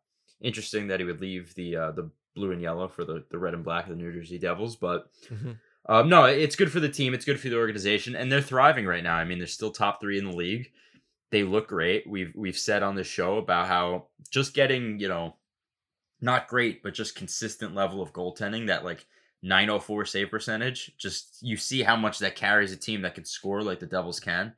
[0.42, 3.54] interesting that he would leave the uh, the blue and yellow for the the red
[3.54, 5.10] and black of the New Jersey Devils, but.
[5.30, 5.52] Mm-hmm.
[5.86, 7.16] Um, no, it's good for the team.
[7.16, 9.16] It's good for the organization, and they're thriving right now.
[9.16, 10.72] I mean, they're still top three in the league.
[11.32, 12.08] They look great.
[12.08, 15.38] We've we've said on the show about how just getting you know,
[16.22, 18.68] not great, but just consistent level of goaltending.
[18.68, 19.08] That like
[19.42, 20.92] 904 save percentage.
[20.98, 24.20] Just you see how much that carries a team that can score like the Devils
[24.20, 24.54] can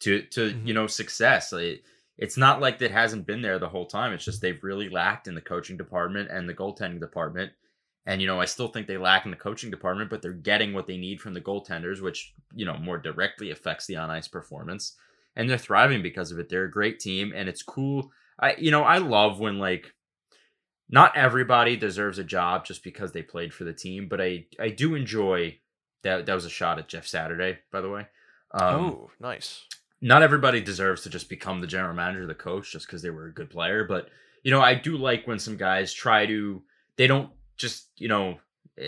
[0.00, 0.66] to to mm-hmm.
[0.66, 1.52] you know success.
[1.52, 1.84] Like,
[2.18, 4.12] it's not like that hasn't been there the whole time.
[4.12, 7.52] It's just they've really lacked in the coaching department and the goaltending department.
[8.06, 10.72] And you know, I still think they lack in the coaching department, but they're getting
[10.72, 14.28] what they need from the goaltenders, which you know more directly affects the on ice
[14.28, 14.96] performance.
[15.36, 16.48] And they're thriving because of it.
[16.48, 18.10] They're a great team, and it's cool.
[18.38, 19.94] I you know I love when like
[20.90, 24.70] not everybody deserves a job just because they played for the team, but I I
[24.70, 25.58] do enjoy
[26.02, 26.26] that.
[26.26, 28.06] That was a shot at Jeff Saturday, by the way.
[28.52, 29.62] Um, oh, nice.
[30.00, 33.26] Not everybody deserves to just become the general manager, the coach, just because they were
[33.26, 33.84] a good player.
[33.84, 34.08] But
[34.42, 36.62] you know, I do like when some guys try to.
[36.96, 38.38] They don't just you know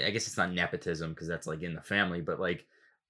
[0.05, 2.65] i guess it's not nepotism because that's like in the family but like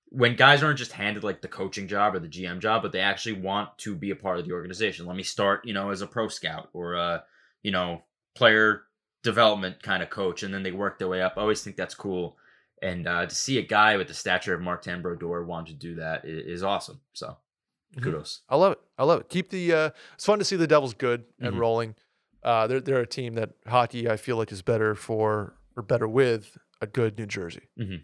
[0.09, 3.01] when guys aren't just handed like the coaching job or the gm job but they
[3.01, 6.03] actually want to be a part of the organization let me start you know as
[6.03, 7.23] a pro scout or a
[7.63, 8.03] you know
[8.35, 8.83] player
[9.23, 11.95] development kind of coach and then they work their way up i always think that's
[11.95, 12.37] cool
[12.83, 15.95] and uh, to see a guy with the stature of Mark Brodeur want to do
[15.95, 17.01] that is, is awesome.
[17.13, 18.03] So, mm-hmm.
[18.03, 18.41] kudos.
[18.49, 18.81] I love it.
[18.99, 19.29] I love it.
[19.29, 19.73] Keep the.
[19.73, 21.61] Uh, it's fun to see the Devils good and mm-hmm.
[21.61, 21.95] rolling.
[22.43, 26.09] Uh, they're they're a team that hockey I feel like is better for or better
[26.09, 27.69] with a good New Jersey.
[27.79, 27.97] Mm-hmm.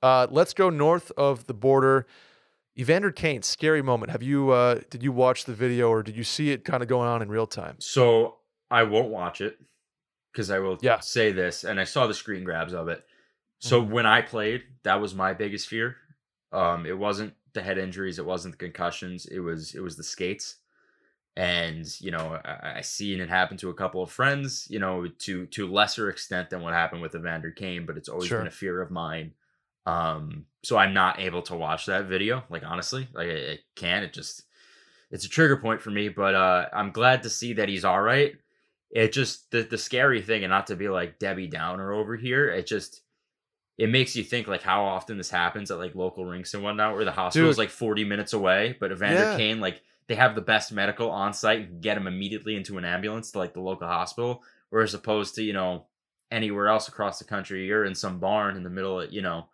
[0.00, 2.06] Uh, let's go north of the border.
[2.78, 4.12] Evander Kane, scary moment.
[4.12, 6.88] Have you uh, did you watch the video or did you see it kind of
[6.88, 7.76] going on in real time?
[7.80, 8.36] So
[8.74, 9.58] I won't watch it
[10.32, 11.00] because I will yeah.
[11.00, 13.04] say this, and I saw the screen grabs of it.
[13.58, 13.92] So mm-hmm.
[13.92, 15.96] when I played, that was my biggest fear.
[16.52, 20.04] Um, it wasn't the head injuries, it wasn't the concussions, it was it was the
[20.04, 20.56] skates
[21.36, 25.08] and you know I, I seen it happen to a couple of friends you know
[25.08, 28.38] to to lesser extent than what happened with evander kane but it's always sure.
[28.38, 29.32] been a fear of mine
[29.86, 34.04] um so i'm not able to watch that video like honestly like i, I can't
[34.04, 34.44] it just
[35.10, 38.00] it's a trigger point for me but uh i'm glad to see that he's all
[38.00, 38.36] right
[38.94, 42.48] it just the, the scary thing and not to be like debbie downer over here
[42.48, 43.02] it just
[43.76, 46.94] it makes you think like how often this happens at like local rinks and whatnot,
[46.94, 49.36] where the hospital is like 40 minutes away, but Evander Yeah.
[49.36, 52.84] Kane, like they have the best medical on site and get him immediately into an
[52.84, 55.86] ambulance to like the local hospital, whereas opposed to, you know,
[56.30, 59.46] anywhere else across the country, you're in some barn in the middle of, you know,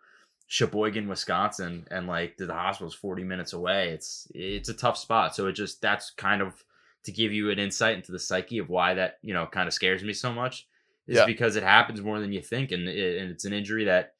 [0.47, 3.89] Sheboygan, Wisconsin, and like the hospital's 40 minutes away.
[3.89, 5.35] It's it's a tough spot.
[5.35, 6.63] So it just that's kind of
[7.05, 9.73] to give you an insight into the psyche of why that, you know, kind of
[9.73, 10.67] scares me so much.
[11.07, 11.25] Is Yeah.
[11.25, 14.13] because it happens more than you think, and, it, and it's an injury that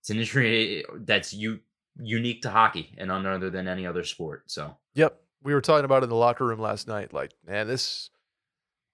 [0.00, 1.60] it's an injury that's you
[1.98, 4.44] unique to hockey and none other than any other sport.
[4.50, 5.20] So Yep.
[5.42, 7.12] We were talking about it in the locker room last night.
[7.12, 8.10] Like, man, this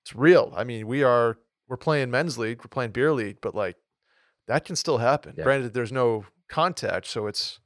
[0.05, 0.53] it's real.
[0.57, 3.77] I mean, we are we're playing men's league, we're playing beer league, but like
[4.49, 5.35] that can still happen.
[5.39, 5.45] Yeah.
[5.45, 7.61] Granted, there's no contact, so it's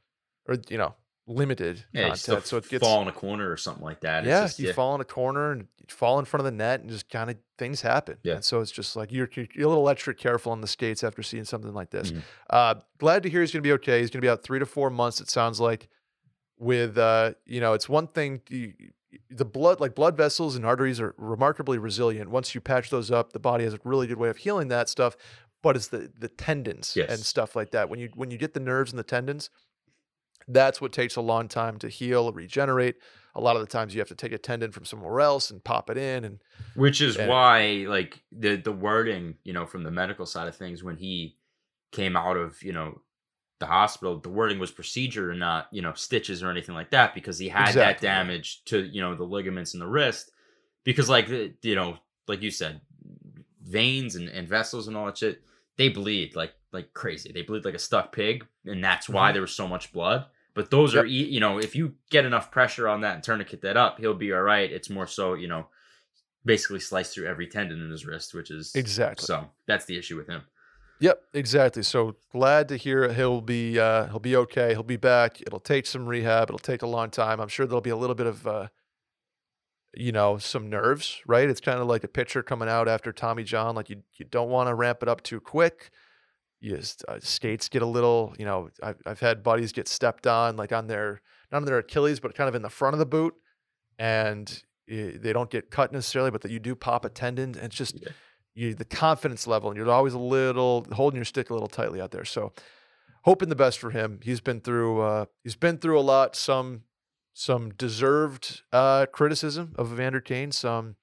[0.46, 0.94] or you know
[1.26, 4.00] limited yeah, you contact, still so it gets fall in a corner or something like
[4.00, 4.24] that.
[4.24, 4.42] It's yeah.
[4.42, 7.08] just, you fall in a corner and fall in front of the net, and just
[7.10, 8.18] kind of things happen.
[8.22, 8.34] Yeah.
[8.34, 11.22] And so it's just like you're you're a little extra careful on the skates after
[11.22, 12.12] seeing something like this.
[12.12, 12.22] Mhm.
[12.48, 14.00] Uh, glad to hear he's going to be okay.
[14.00, 15.20] He's going to be out three to four months.
[15.20, 15.88] It sounds like.
[16.58, 18.40] With uh, you know, it's one thing.
[18.48, 18.72] You,
[19.28, 22.30] the blood, like blood vessels and arteries, are remarkably resilient.
[22.30, 24.88] Once you patch those up, the body has a really good way of healing that
[24.88, 25.18] stuff.
[25.62, 27.90] But it's the the tendons and stuff like that.
[27.90, 29.50] When you when you get the nerves and the tendons,
[30.48, 32.96] that's what takes a long time to heal, regenerate.
[33.34, 35.62] A lot of the times you have to take a tendon from somewhere else and
[35.62, 36.40] pop it in, and
[36.74, 40.56] which is And- why like the the wording you know from the medical side of
[40.56, 41.36] things when he
[41.92, 43.00] came out of you know
[43.58, 47.14] the hospital the wording was procedure and not you know stitches or anything like that
[47.14, 48.14] because he had that Exactly, yeah.
[48.22, 50.30] damage to you know the ligaments in the wrist
[50.84, 52.80] because like the, you know like you said
[53.62, 55.42] veins and, and vessels and all that shit
[55.76, 59.34] they bleed like like crazy they bleed like a stuck pig and that's why Mhm.
[59.34, 60.26] there was so much blood
[60.56, 61.12] but those are Yep.
[61.28, 64.14] e- you know if you get enough pressure on that and tourniquet that up he'll
[64.14, 65.68] be all right it's more so you know
[66.44, 69.24] basically sliced through every tendon in his wrist which is exactly.
[69.24, 70.42] so that's the issue with him
[70.98, 71.82] Yep, exactly.
[71.82, 74.70] So glad to hear he'll be uh, he'll be okay.
[74.70, 75.42] He'll be back.
[75.42, 76.48] It'll take some rehab.
[76.48, 77.38] It'll take a long time.
[77.38, 78.68] I'm sure there'll be a little bit of uh,
[79.94, 81.50] you know some nerves, right?
[81.50, 83.74] It's kind of like a pitcher coming out after Tommy John.
[83.74, 85.90] Like you you don't want to ramp it up too quick.
[86.66, 88.34] You just, uh, skates get a little.
[88.38, 91.20] You know, I've I've had buddies get stepped on like on their
[91.52, 93.34] not on their Achilles, but kind of in the front of the boot,
[93.98, 97.54] and eh, they don't get cut necessarily, but that you do pop a tendon.
[97.54, 98.08] And it's just Yeah.
[98.54, 102.00] you the confidence level, and you're always a little holding your stick a little tightly
[102.00, 102.24] out there.
[102.24, 102.52] So,
[103.24, 104.18] hoping the best for him.
[104.22, 106.34] He's been through uh, he's been through a lot.
[106.36, 106.82] Some
[107.32, 110.96] some deserved uh, criticism of Evander Kane, some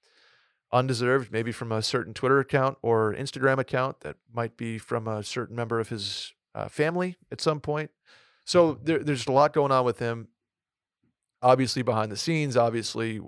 [0.74, 5.22] undeserved, maybe from a certain Twitter account or Instagram account that might be from a
[5.22, 7.90] certain member of his uh, family at some point.
[8.44, 10.28] So there, there's a lot going on with him.
[11.40, 13.20] Obviously, behind the scenes, obviously,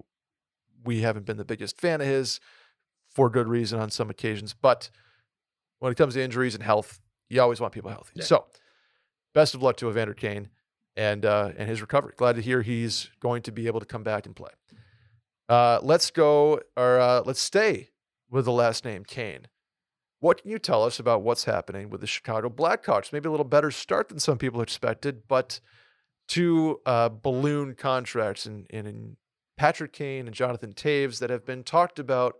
[0.84, 2.40] we haven't been the biggest fan of his
[3.10, 4.52] for good reason on some occasions.
[4.52, 4.90] But
[5.78, 8.12] when it comes to injuries and health, you always want people healthy.
[8.16, 8.24] Yeah.
[8.24, 8.46] So,
[9.34, 10.48] best of luck to Evander Kane
[10.96, 12.14] and uh, and his recovery.
[12.16, 14.50] Glad to hear he's going to be able to come back and play.
[15.48, 17.90] Uh, let's go, or uh, let's stay
[18.30, 19.46] with the last name Kane.
[20.20, 23.12] What can you tell us about what's happening with the Chicago Blackhawks?
[23.12, 25.60] Maybe a little better start than some people expected, but
[26.26, 29.16] two uh, balloon contracts in, in, in
[29.56, 32.36] Patrick Kane and Jonathan Toews that have been talked about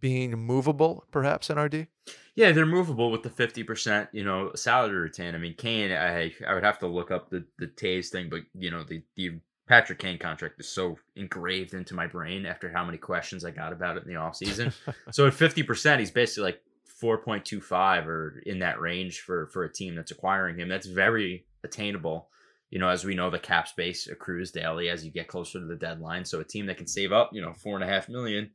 [0.00, 1.86] being movable, perhaps, NRD?
[2.34, 5.34] Yeah, they're movable with the fifty percent, you know, salary retain.
[5.34, 8.40] I mean, Kane, I I would have to look up the the Toews thing, but
[8.54, 12.84] you know, the the Patrick Kane contract is so engraved into my brain after how
[12.84, 14.72] many questions I got about it in the offseason.
[15.10, 19.20] so at fifty percent, he's basically like four point two five or in that range
[19.20, 20.68] for for a team that's acquiring him.
[20.68, 22.28] That's very attainable.
[22.70, 25.66] You know, as we know, the cap space accrues daily as you get closer to
[25.66, 26.24] the deadline.
[26.24, 28.50] So a team that can save up, you know, four and a half million,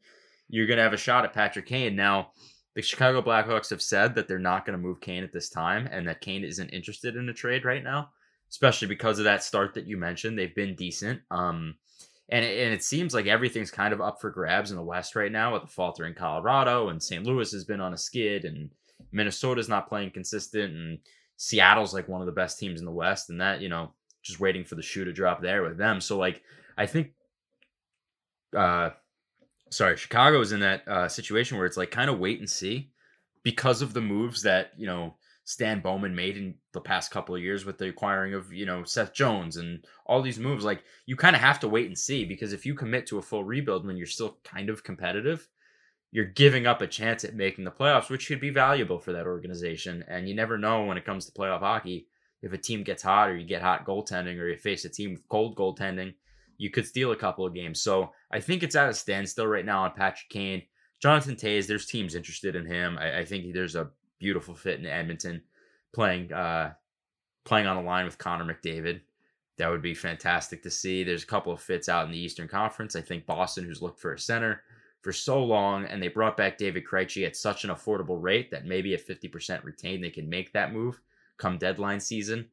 [0.50, 1.96] you're gonna have a shot at Patrick Kane.
[1.96, 2.32] Now,
[2.76, 5.90] the Chicago Blackhawks have said that they're not going to move Kane at this time
[5.92, 8.12] and that Kane isn't interested in a trade right now,
[8.50, 10.38] especially because of that start that you mentioned.
[10.38, 11.22] They've been decent.
[11.32, 11.76] Um,
[12.30, 15.16] and, it- and it seems like everything's kind of up for grabs in the West
[15.16, 17.26] right now with the falter in Colorado and St.
[17.26, 18.70] Louis has been on a skid and
[19.12, 21.00] Minnesota's not playing consistent and
[21.38, 24.40] Seattle's like one of the best teams in the West and that, you know, just
[24.40, 26.02] waiting for the shoe to drop there with them.
[26.02, 26.42] So like
[26.78, 27.12] I think
[28.56, 28.90] uh
[29.70, 32.92] sorry, Chicago is in that uh, situation where it's like kind of wait and see
[33.44, 35.16] because of the moves that you know
[35.50, 38.84] Stan Bowman made in the past couple of years with the acquiring of you know
[38.84, 40.64] Seth Jones and all these moves.
[40.64, 43.22] Like you kind of have to wait and see because if you commit to a
[43.22, 45.48] full rebuild when you're still kind of competitive,
[46.12, 49.26] you're giving up a chance at making the playoffs, which could be valuable for that
[49.26, 50.04] organization.
[50.08, 52.08] And you never know when it comes to playoff hockey
[52.42, 55.12] if a team gets hot or you get hot goaltending or you face a team
[55.12, 56.14] with cold goaltending
[56.60, 57.82] you could steal a couple of games.
[57.82, 60.62] So I think it's at a standstill right now on Patrick Kane.
[61.02, 62.98] Jonathan Toews, there's teams interested in him.
[63.00, 63.90] I, I think there's a
[64.20, 65.42] beautiful fit in Edmonton.
[65.94, 66.74] playing uh
[67.46, 69.02] playing on a line with Connor McDavid.
[69.58, 71.04] That would be fantastic to see.
[71.04, 72.96] There's a couple of fits out in the Eastern Conference.
[72.96, 74.62] I think Boston, who's looked for a center
[75.02, 78.66] for so long, and they brought back David Krejci at such an affordable rate that
[78.66, 81.00] maybe at 50% retained, they can make that move
[81.38, 82.48] come deadline season.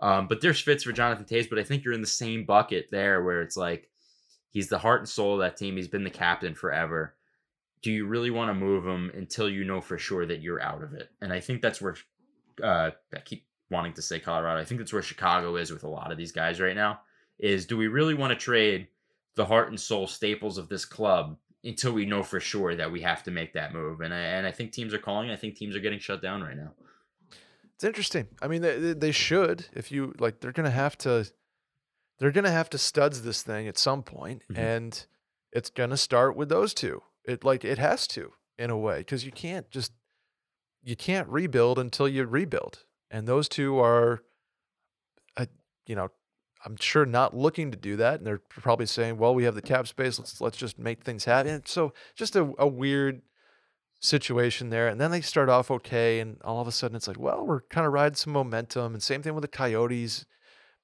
[0.00, 2.88] Um, but there's fits for Jonathan Toews, but I think you're in the same bucket
[2.90, 3.90] there where it's like
[4.50, 5.76] he's the heart and soul of that team.
[5.76, 7.14] He's been the captain forever.
[7.82, 10.82] Do you really want to move him until you know for sure that you're out
[10.82, 11.10] of it?
[11.20, 11.96] And I think that's where
[12.62, 14.60] uh, I keep wanting to say Colorado.
[14.60, 17.00] I think that's where Chicago is with a lot of these guys right now.
[17.38, 18.88] Is do we really want to trade
[19.36, 23.00] the heart and soul staples of this club until we know for sure that we
[23.02, 24.00] have to make that move?
[24.00, 25.30] And I, and I think teams are calling.
[25.30, 26.72] I think teams are getting shut down right now.
[27.76, 28.26] It's interesting.
[28.42, 29.66] I mean, they, they should.
[29.72, 31.30] If you like, they're gonna have to.
[32.18, 34.58] They're gonna have to studs this thing at some point, Mhm.
[34.58, 35.06] and
[35.52, 37.02] it's gonna start with those two.
[37.28, 39.92] It like it has to in a way because you can't just
[40.82, 44.22] you can't rebuild until you rebuild, and those two are,
[45.36, 45.46] uh,
[45.86, 46.10] you know,
[46.64, 49.62] I'm sure not looking to do that, and they're probably saying, "Well, we have the
[49.62, 50.18] cap space.
[50.18, 53.22] Let's let's just make things happen." And so just a, a weird
[54.00, 54.88] situation there.
[54.88, 57.62] And then they start off okay, and all of a sudden it's like, well, we're
[57.62, 58.94] kind of riding some momentum.
[58.94, 60.26] And same thing with the Coyotes.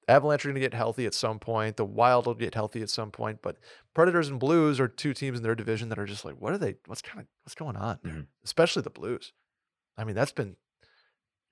[0.07, 1.77] Avalanche are going to get healthy at some point.
[1.77, 3.39] The Wild will get healthy at some point.
[3.41, 3.57] But
[3.93, 6.57] Predators and Blues are two teams in their division that are just like, what are
[6.57, 6.75] they?
[6.85, 7.97] What's kind of what's going on?
[7.97, 8.27] Mhm.
[8.43, 9.33] Especially the Blues.
[9.97, 10.57] I mean, that's been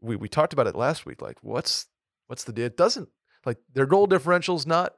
[0.02, 1.22] we we talked about it last week.
[1.22, 1.88] Like, what's
[2.28, 2.66] what's the deal?
[2.66, 3.10] It doesn't
[3.46, 4.96] like their goal differential's not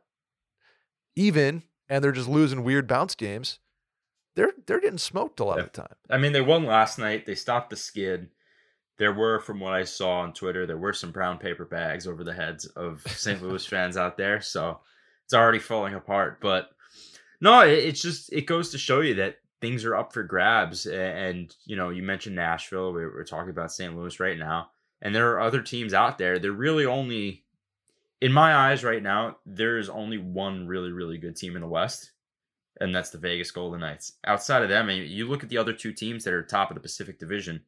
[1.16, 3.60] even, and they're just losing weird bounce games.
[4.36, 5.96] They're they're getting smoked a lot of the time.
[6.10, 7.26] I mean, they won last night.
[7.26, 8.32] They stopped the skid.
[8.98, 12.24] There were, from what I saw on Twitter, there were some brown paper bags over
[12.24, 13.42] the heads of St.
[13.42, 14.42] Louis fans out there.
[14.42, 14.80] So
[15.26, 16.40] it's already falling apart.
[16.40, 16.70] But
[17.42, 20.86] no, it, it's just it goes to show you that things are up for grabs.
[20.86, 22.94] And you know, you mentioned Nashville.
[22.94, 23.96] We're, we're talking about St.
[23.96, 24.70] Louis right now,
[25.02, 26.40] and there are other teams out there.
[26.40, 27.44] They're really only,
[28.22, 29.38] in my eyes, right now.
[29.46, 32.12] There is only one really, really good team in the West,
[32.80, 34.14] and that's the Vegas Golden Knights.
[34.26, 36.76] Outside of them, and you look at the other two teams that are top of
[36.76, 37.62] the Pacific Division,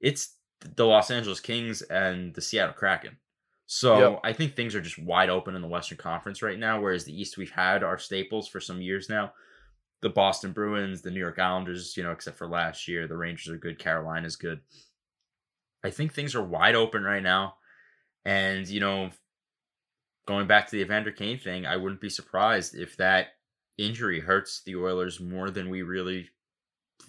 [0.00, 3.16] it's the Los Angeles Kings and the Seattle Kraken.
[3.66, 4.20] So Yep.
[4.24, 7.18] I think things are just wide open in the Western Conference right now, whereas the
[7.18, 9.32] East we've had our staples for some years now.
[10.00, 13.52] The Boston Bruins, the New York Islanders, you know, except for last year, the Rangers
[13.52, 14.60] are good, Carolina's good.
[15.84, 17.56] I think things are wide open right now.
[18.24, 19.10] And, you know,
[20.26, 23.28] going back to the Evander Kane thing, I wouldn't be surprised if that
[23.76, 26.28] injury hurts the Oilers more than we really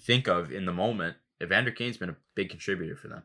[0.01, 1.17] think of in the moment.
[1.41, 3.23] Evander Kane's been a big contributor for them.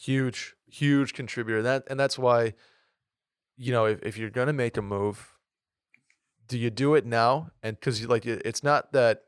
[0.00, 2.54] Huge huge contributor that and that's why
[3.56, 5.34] you know if, if you're to make a move
[6.50, 7.52] do you do it now?
[7.62, 9.22] And because like it's not that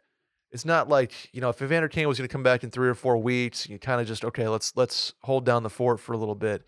[0.50, 2.88] it's not like you know if evander kane was going to come back in three
[2.88, 6.12] or four weeks you kind of just okay let's let's hold down the fort for
[6.12, 6.64] a little bit.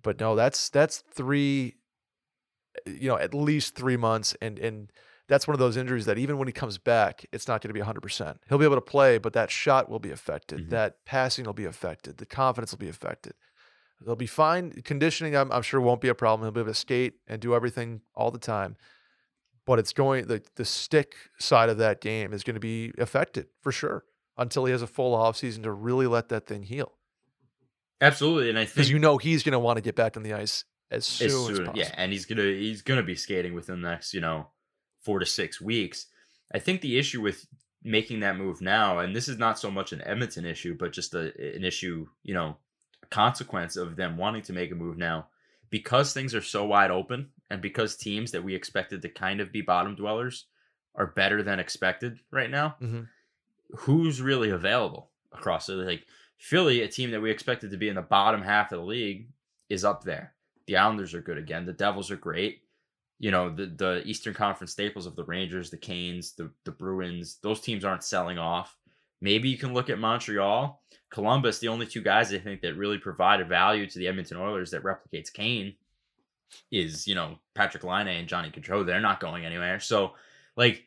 [0.00, 1.76] But no that's that's three
[2.86, 4.92] eh, you know at least three months and and
[5.30, 7.74] that's one of those injuries that even when he comes back, it's not going to
[7.74, 8.36] be 100%.
[8.48, 10.66] He'll be able to play, but that shot will be affected.
[10.66, 10.70] Mhm.
[10.70, 12.18] That passing will be affected.
[12.18, 13.34] The confidence will be affected.
[14.04, 14.72] They'll be fine.
[14.82, 16.46] Conditioning, I'm, I'm sure, won't be a problem.
[16.46, 18.76] He'll be able to skate and do everything all the time.
[19.66, 23.46] But it's going, the, the stick side of that game is going to be affected
[23.60, 24.04] for sure
[24.36, 26.92] until he has a full offseason to really let that thing heal.
[28.00, 30.22] Absolutely, and I think Because you know he's going to want to get back on
[30.22, 31.78] the ice as soon as as, possible.
[31.78, 34.48] yeah, and he's gonna he's gonna be skating within the next you know
[35.02, 36.06] four to six weeks.
[36.54, 37.46] I think the issue with
[37.82, 41.14] making that move now, and this is not so much an Edmonton issue, but just
[41.14, 42.56] a, an issue, you know,
[43.02, 45.28] a consequence of them wanting to make a move now,
[45.70, 49.52] because things are so wide open, and because teams that we expected to kind of
[49.52, 50.46] be bottom dwellers
[50.94, 52.76] are better than expected right now.
[52.82, 53.08] Mhm.
[53.76, 56.04] Who's really available across the Like
[56.36, 59.28] Philly, a team that we expected to be in the bottom half of the league,
[59.68, 60.34] is up there.
[60.66, 61.64] The Islanders are good again.
[61.64, 62.64] The Devils are great.
[63.20, 67.38] You know, the the Eastern Conference staples of the Rangers, the Canes, the the Bruins,
[67.42, 68.76] those teams aren't selling off.
[69.20, 72.98] Maybe you can look at Montreal, Columbus, the only two guys I think that really
[72.98, 75.74] provide a value to the Edmonton Oilers that replicates Kane
[76.70, 78.84] is, you know, Patrik Laine and Johnny Gaudreau.
[78.84, 79.80] They're not going anywhere.
[79.80, 80.12] So,
[80.56, 80.86] like,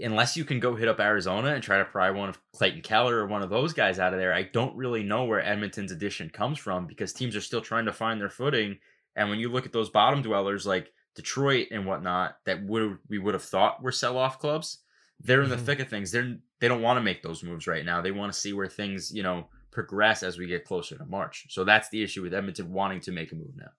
[0.00, 3.18] unless you can go hit up Arizona and try to pry one of Clayton Keller
[3.18, 6.30] or one of those guys out of there, I don't really know where Edmonton's addition
[6.30, 8.78] comes from because teams are still trying to find their footing.
[9.16, 13.18] And when you look at those bottom dwellers like Detroit and whatnot, that would we
[13.18, 14.78] would have thought were sell off clubs,
[15.20, 15.64] they're in the Mhm.
[15.66, 16.10] thick of things.
[16.10, 18.00] They're they don't want to make those moves right now.
[18.00, 21.46] They want to see where things you know progress as we get closer to March.
[21.50, 23.72] So that's the issue with Edmonton wanting to make a move now.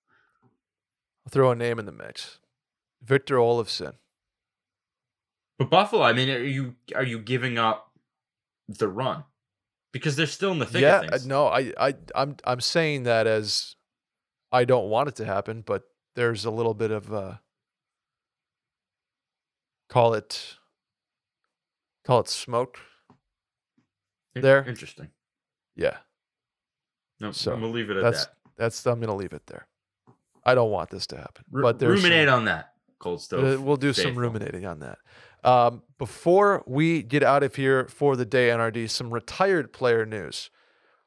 [1.26, 2.40] I'll throw a name in the mix
[3.02, 3.96] Victor Olofsson.
[5.58, 7.92] But Buffalo, I mean, are you are you giving up
[8.68, 9.24] the run
[9.92, 11.26] because they're still in the thick yeah, of things?
[11.26, 13.76] no, I, I, I'm, I'm saying that as
[14.52, 15.84] I don't want it to happen, but
[16.16, 17.36] there's a little bit of uh
[19.90, 20.56] call it
[22.06, 22.80] call it smoke.
[24.36, 24.66] There.
[24.68, 25.10] Interesting.
[25.78, 25.98] Yeah.
[27.22, 28.34] No, So, we'll leave it at That's that.
[28.58, 29.68] that's I'm gonna leave it there.
[30.44, 31.46] I don't want this to happen.
[31.50, 32.74] Ru- but there's some- ruminate on that.
[33.00, 33.60] Cold stove.
[33.60, 34.98] Uh, we'll do some ruminating on that.
[35.44, 40.50] Um, before we get out of here for the day, NRD, some retired player news.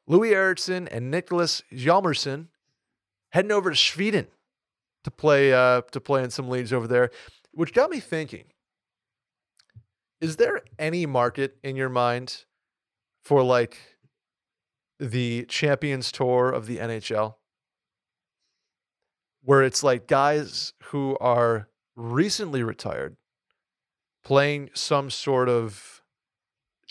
[0.09, 2.47] Loui Eriksson and Niklas Hjalmarsson
[3.31, 4.27] heading over to Sweden
[5.03, 7.11] to play uh, to play in some leagues over there,
[7.51, 8.45] which got me thinking.
[10.21, 12.45] Is there any market in your mind
[13.23, 13.77] for like
[14.99, 17.35] the Champions Tour of the NHL?
[19.41, 23.15] Where it's like guys who are recently retired
[24.23, 26.01] playing some sort of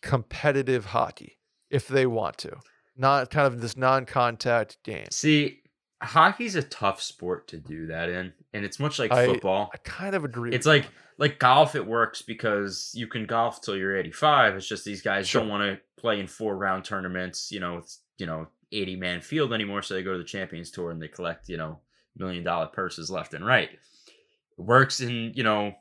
[0.02, 1.38] competitive hockey
[1.70, 2.56] if they want to.
[2.96, 5.06] Not kind of this non-contact game.
[5.10, 5.60] See,
[6.02, 9.70] hockey's a tough sport to do that in, and it's much like I- football.
[9.74, 10.52] I kind of agree.
[10.52, 10.86] It's like
[11.18, 11.74] like golf.
[11.74, 14.54] It works because you can golf till you're 85.
[14.56, 15.40] It's just these guys Sure.
[15.40, 17.50] don't want to play in four round tournaments.
[17.50, 19.82] You know, with you know 80 man field anymore.
[19.82, 21.80] So they go to the Champions Tour and they collect you know
[22.16, 23.70] million dollar purses left and right.
[23.70, 25.74] It works in you know.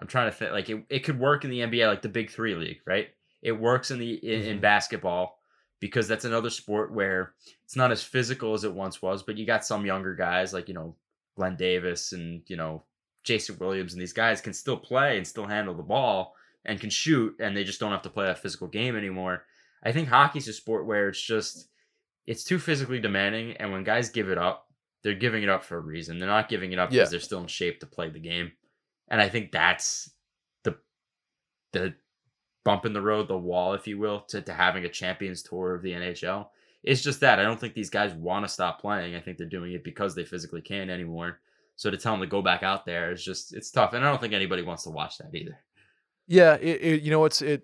[0.00, 2.30] I'm trying to think like it, it could work in the NBA like the Big
[2.30, 3.08] Three league, right?
[3.42, 4.60] It works in the in, in Mhm.
[4.60, 5.39] basketball
[5.80, 7.32] because that's another sport where
[7.64, 10.68] it's not as physical as it once was, but you got some younger guys like
[10.68, 10.94] you know
[11.36, 12.84] Glenn Davis and you know
[13.24, 16.90] Jason Williams and these guys can still play and still handle the ball and can
[16.90, 19.44] shoot and they just don't have to play that physical game anymore.
[19.82, 21.68] I think hockey's a sport where it's just
[22.26, 24.66] it's too physically demanding and when guys give it up,
[25.02, 26.18] they're giving it up for a reason.
[26.18, 26.98] They're not giving it up Yeah.
[26.98, 28.52] because they're still in shape to play the game.
[29.08, 30.10] And I think that's
[30.64, 30.76] the
[31.72, 31.94] the
[32.64, 35.74] bump in the road, the wall, if you will, to, to having a champions tour
[35.74, 36.48] of the NHL.
[36.82, 39.14] It's just that I don't think these guys want to stop playing.
[39.14, 41.40] I think they're doing it because they physically can't anymore.
[41.76, 44.10] So to tell them to go back out there is just it's tough, and I
[44.10, 45.58] don't think anybody wants to watch that either.
[46.26, 47.62] Yeah, it, it you know it's it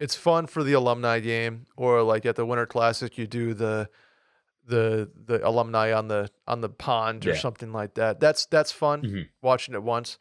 [0.00, 3.88] it's fun for the alumni game or like at the Winter Classic you do the
[4.66, 7.38] the the alumni on the on the pond or Yeah.
[7.38, 8.20] something like that.
[8.20, 9.28] That's that's fun Mhm.
[9.42, 10.18] watching it once.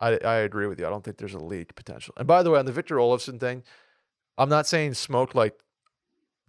[0.00, 0.86] I I agree with you.
[0.86, 2.14] I don't think there's a league potential.
[2.16, 3.62] And by the way, on the Victor Olofsson thing,
[4.36, 5.58] I'm not saying smoke like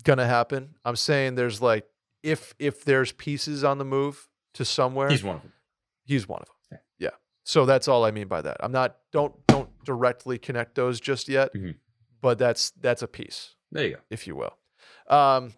[0.04, 0.76] gonna happen.
[0.86, 1.86] I'm saying there's like
[2.24, 5.54] if if there's pieces on the move to somewhere, He's one of them.
[6.06, 6.56] he's one of them.
[7.00, 7.08] Yeah.
[7.10, 7.16] Yeah.
[7.44, 8.58] So that's all I mean by that.
[8.60, 11.76] I'm not don't don't directly connect those just yet, Mhm.
[12.22, 14.02] but that's that's a piece, There you go.
[14.10, 14.56] if you will.
[15.08, 15.54] Um,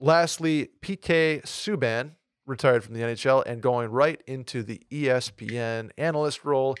[0.00, 2.12] lastly, PK Subban
[2.46, 6.76] retired from the NHL and going right into the ESPN analyst role.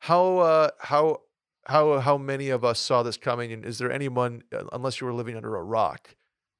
[0.00, 1.22] How uh, how
[1.66, 3.52] how how many of us saw this coming?
[3.52, 6.14] And is there anyone, uh, unless you were living under a rock,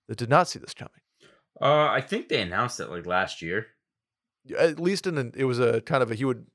[0.09, 1.01] that did not see this coming?
[1.61, 3.67] Uh, I think they announced it like last year.
[4.59, 6.47] At least in an, it was a kind of a he would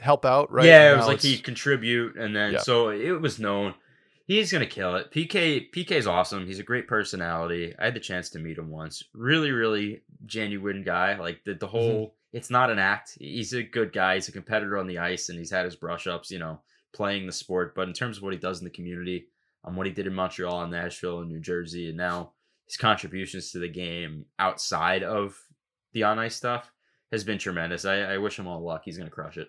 [0.00, 0.66] help out, right?
[0.66, 2.58] Yeah, And it was like he'd contribute, and then Yeah.
[2.58, 3.74] so it was known
[4.26, 5.10] he's gonna kill it.
[5.10, 6.46] PK PK's awesome.
[6.46, 7.74] He's a great personality.
[7.78, 9.02] I had the chance to meet him once.
[9.14, 11.18] Really, really genuine guy.
[11.18, 11.76] Like the the Mm-hmm.
[11.76, 12.14] whole.
[12.32, 13.16] It's not an act.
[13.18, 14.16] He's a good guy.
[14.16, 16.30] He's a competitor on the ice, and he's had his brush ups.
[16.30, 16.60] You know,
[16.92, 17.74] playing the sport.
[17.74, 19.28] But in terms of what he does in the community,
[19.64, 22.32] um, what he did in Montreal and Nashville and New Jersey, and now
[22.66, 25.38] his contributions to the game outside of
[25.92, 26.72] the on ice stuff
[27.10, 27.84] has been tremendous.
[27.84, 28.82] I, I wish him all luck.
[28.84, 29.48] He's gonna crush it.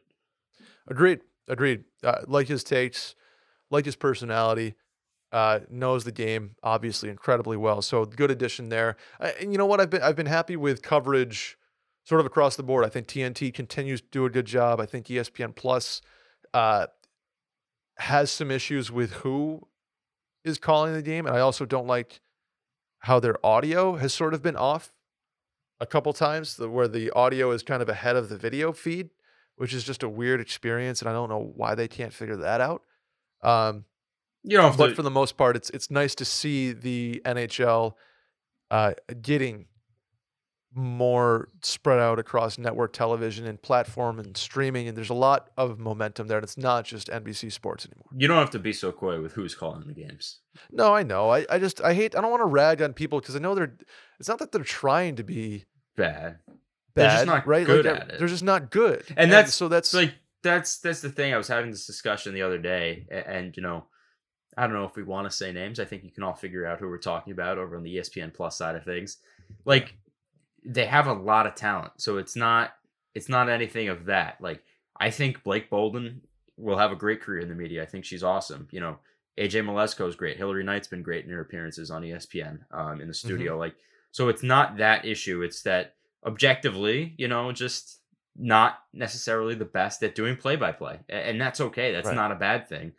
[0.87, 1.21] Agreed.
[1.47, 1.83] Agreed.
[2.03, 3.15] Uh, like his takes,
[3.69, 4.75] like his personality,
[5.31, 7.81] uh, knows the game obviously incredibly well.
[7.81, 8.97] So good addition there.
[9.19, 9.79] Uh, and you know what?
[9.79, 11.57] I've been I've been happy with coverage,
[12.09, 12.83] sort of across the board.
[12.83, 14.81] I think TNT continues to do a good job.
[14.81, 16.01] I think ESPN Plus
[16.53, 16.87] uh,
[17.99, 19.67] has some issues with who
[20.43, 22.19] is calling the game, and I also don't like
[22.99, 24.91] how their audio has sort of been off
[25.79, 29.11] a couple times, the, where the audio is kind of ahead of the video feed
[29.59, 32.61] which is just a weird experience, and I don't know why they can't figure that
[32.61, 32.81] out.
[33.43, 33.83] Um,
[34.41, 34.95] You don't but to.
[34.95, 37.95] for the most part, it's it's nice to see the NHL
[38.71, 39.65] uh, getting
[40.75, 45.79] more spread out across network television and platform and streaming, and there's a lot of
[45.79, 46.37] momentum there.
[46.37, 48.05] And it's not just NBC Sports anymore.
[48.15, 50.39] You don't have to be so coy with who's calling the games.
[50.71, 51.29] No, I know.
[51.31, 52.15] I, I just I hate.
[52.15, 53.75] I don't want to rag on people because I know they're.
[54.19, 55.65] It's not that they're trying to be
[55.95, 56.13] Bad.
[56.13, 56.37] bad,
[56.95, 57.65] They're just not right?
[57.65, 58.19] good like, at they're, it.
[58.19, 60.13] they're just not good, And that's- so that's like
[60.43, 61.33] that's that's the thing.
[61.33, 63.85] I was having this discussion the other day, a- and, you know,
[64.57, 65.79] I don't know if we want to say names.
[65.79, 68.33] I think you can all figure out who we're talking about over on the ESPN
[68.33, 69.17] Plus side of things.
[69.65, 69.95] Like
[70.65, 72.73] they have a lot of talent, so it's not
[73.15, 74.39] it's not anything of that.
[74.41, 74.63] Like
[74.99, 76.21] I think Blake Bolden
[76.57, 77.81] will have a great career in the media.
[77.81, 78.67] I think she's awesome.
[78.71, 78.97] You know,
[79.39, 80.37] AJ Mleczko is great.
[80.37, 83.57] Hilary Knight's been great in her appearances on ESPN um, in the studio.
[83.57, 83.75] Like
[84.11, 85.41] so, it's not that issue.
[85.41, 85.95] It's that
[86.25, 87.99] objectively, you know, just
[88.35, 90.99] not necessarily the best at doing play by play.
[91.09, 91.91] And that's okay.
[91.91, 92.15] That's Right.
[92.15, 92.93] not a bad thing.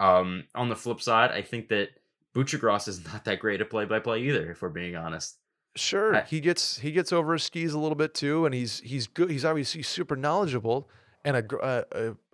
[0.00, 1.90] Um, on the flip side, I think that
[2.34, 5.36] Buccigross is not that great at play by play either, if we're being honest.
[5.76, 8.80] Sure, I- he gets he gets over his skis a little bit too, and he's
[8.80, 9.30] he's good.
[9.30, 10.88] He's obviously super knowledgeable
[11.24, 11.82] and a a, uh,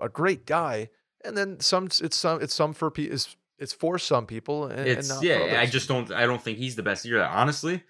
[0.01, 0.89] a, a great guy.
[1.25, 4.79] And then some it's some it's some for pe- it's it's for some people and,
[4.81, 7.23] and It's for yeah, I just don't I don't think he's the best either.
[7.25, 7.83] Honestly,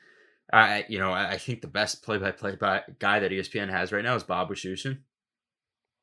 [0.52, 2.56] I you know, I think the best play by play
[2.98, 4.98] guy that ESPN has right now is Bob Wischusen.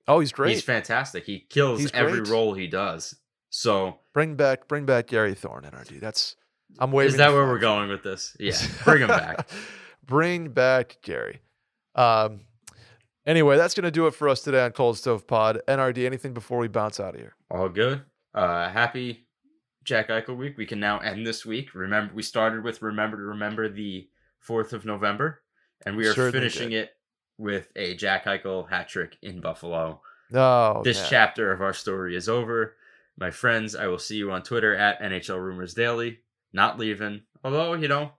[0.07, 0.53] oh he's great.
[0.53, 1.25] He's fantastic.
[1.25, 2.29] He kills He's every great.
[2.29, 3.15] role he does.
[3.51, 5.99] So bring back bring back Gary Thorne NRD.
[5.99, 6.35] That's
[6.77, 7.13] I'm waving.
[7.13, 8.35] is that where we're going with this?
[8.39, 9.49] Yeah, bring him back.
[10.05, 11.41] bring back Gary.
[11.95, 12.41] Um.
[13.25, 15.61] Anyway, that's gonna do it for us today on Cold Stove Pod.
[15.67, 16.05] NRD.
[16.05, 17.35] Anything before we bounce out of here?
[17.51, 18.01] All good.
[18.33, 19.27] Uh happy
[19.83, 20.57] Jack Eichel week.
[20.57, 21.73] We can now end this week.
[21.75, 24.07] Remember we started with remember to remember the
[24.47, 25.41] 4th of November
[25.85, 26.91] and we are Certainly finishing it
[27.37, 30.01] with a Jack Eichel hat trick in Buffalo.
[30.31, 31.07] No, this man.
[31.09, 32.75] chapter of our story is over.
[33.17, 36.19] My friends, I will see you on Twitter at NHL Rumors Daily.
[36.53, 37.21] Not leaving.
[37.43, 38.11] Although, you know,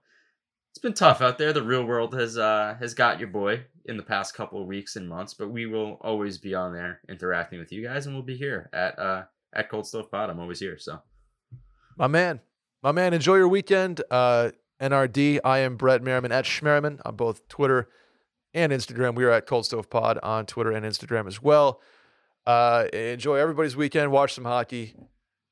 [0.71, 1.53] it's been tough out there.
[1.53, 4.95] The real world has uh has got your boy in the past couple of weeks
[4.95, 8.23] and months, but we will always be on there interacting with you guys and we'll
[8.23, 9.23] be here at uh
[9.53, 10.29] at Cold Stove Pod.
[10.29, 10.77] I'm always here.
[10.79, 10.99] So
[11.97, 12.39] My man.
[12.83, 14.01] My man, enjoy your weekend.
[14.09, 14.49] Uh,
[14.81, 15.39] NRD.
[15.43, 17.89] I am Brett Merriman at Schmerriman on both Twitter
[18.53, 19.13] and Instagram.
[19.13, 21.79] We are at Cold Stove Pod on Twitter and Instagram as well.
[22.47, 24.11] Uh, enjoy everybody's weekend.
[24.11, 24.95] Watch some hockey.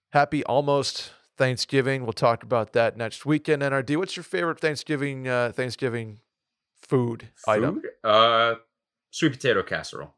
[0.10, 2.04] Happy almost Thanksgiving.
[2.04, 3.62] We'll talk about that next weekend.
[3.62, 6.20] NRD, what's your favorite Thanksgiving uh, Thanksgiving
[6.82, 7.82] food, item?
[8.04, 8.56] Uh
[9.10, 10.14] sweet potato casserole.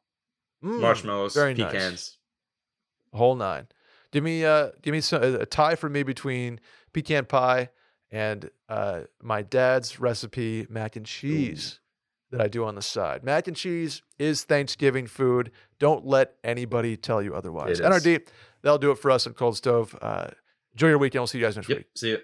[0.63, 1.71] Mm, Marshmallows, very nice.
[1.71, 2.17] pecans.
[3.13, 3.67] whole nine.
[4.11, 6.59] Give me uh give me some, a, tie for me between
[6.91, 7.69] pecan pie
[8.09, 11.79] and uh my dad's recipe mac and cheese
[12.31, 13.23] that I do on the side.
[13.23, 15.51] Mac and cheese is Thanksgiving food.
[15.77, 17.79] Don't let anybody tell you otherwise.
[17.79, 18.25] NRD,
[18.63, 19.95] that'll do it for us on Cold Stove.
[20.01, 20.27] Uh,
[20.73, 21.21] enjoy your weekend.
[21.21, 21.77] We'll see you guys next Yep.
[21.77, 21.87] week.
[21.95, 22.17] See you.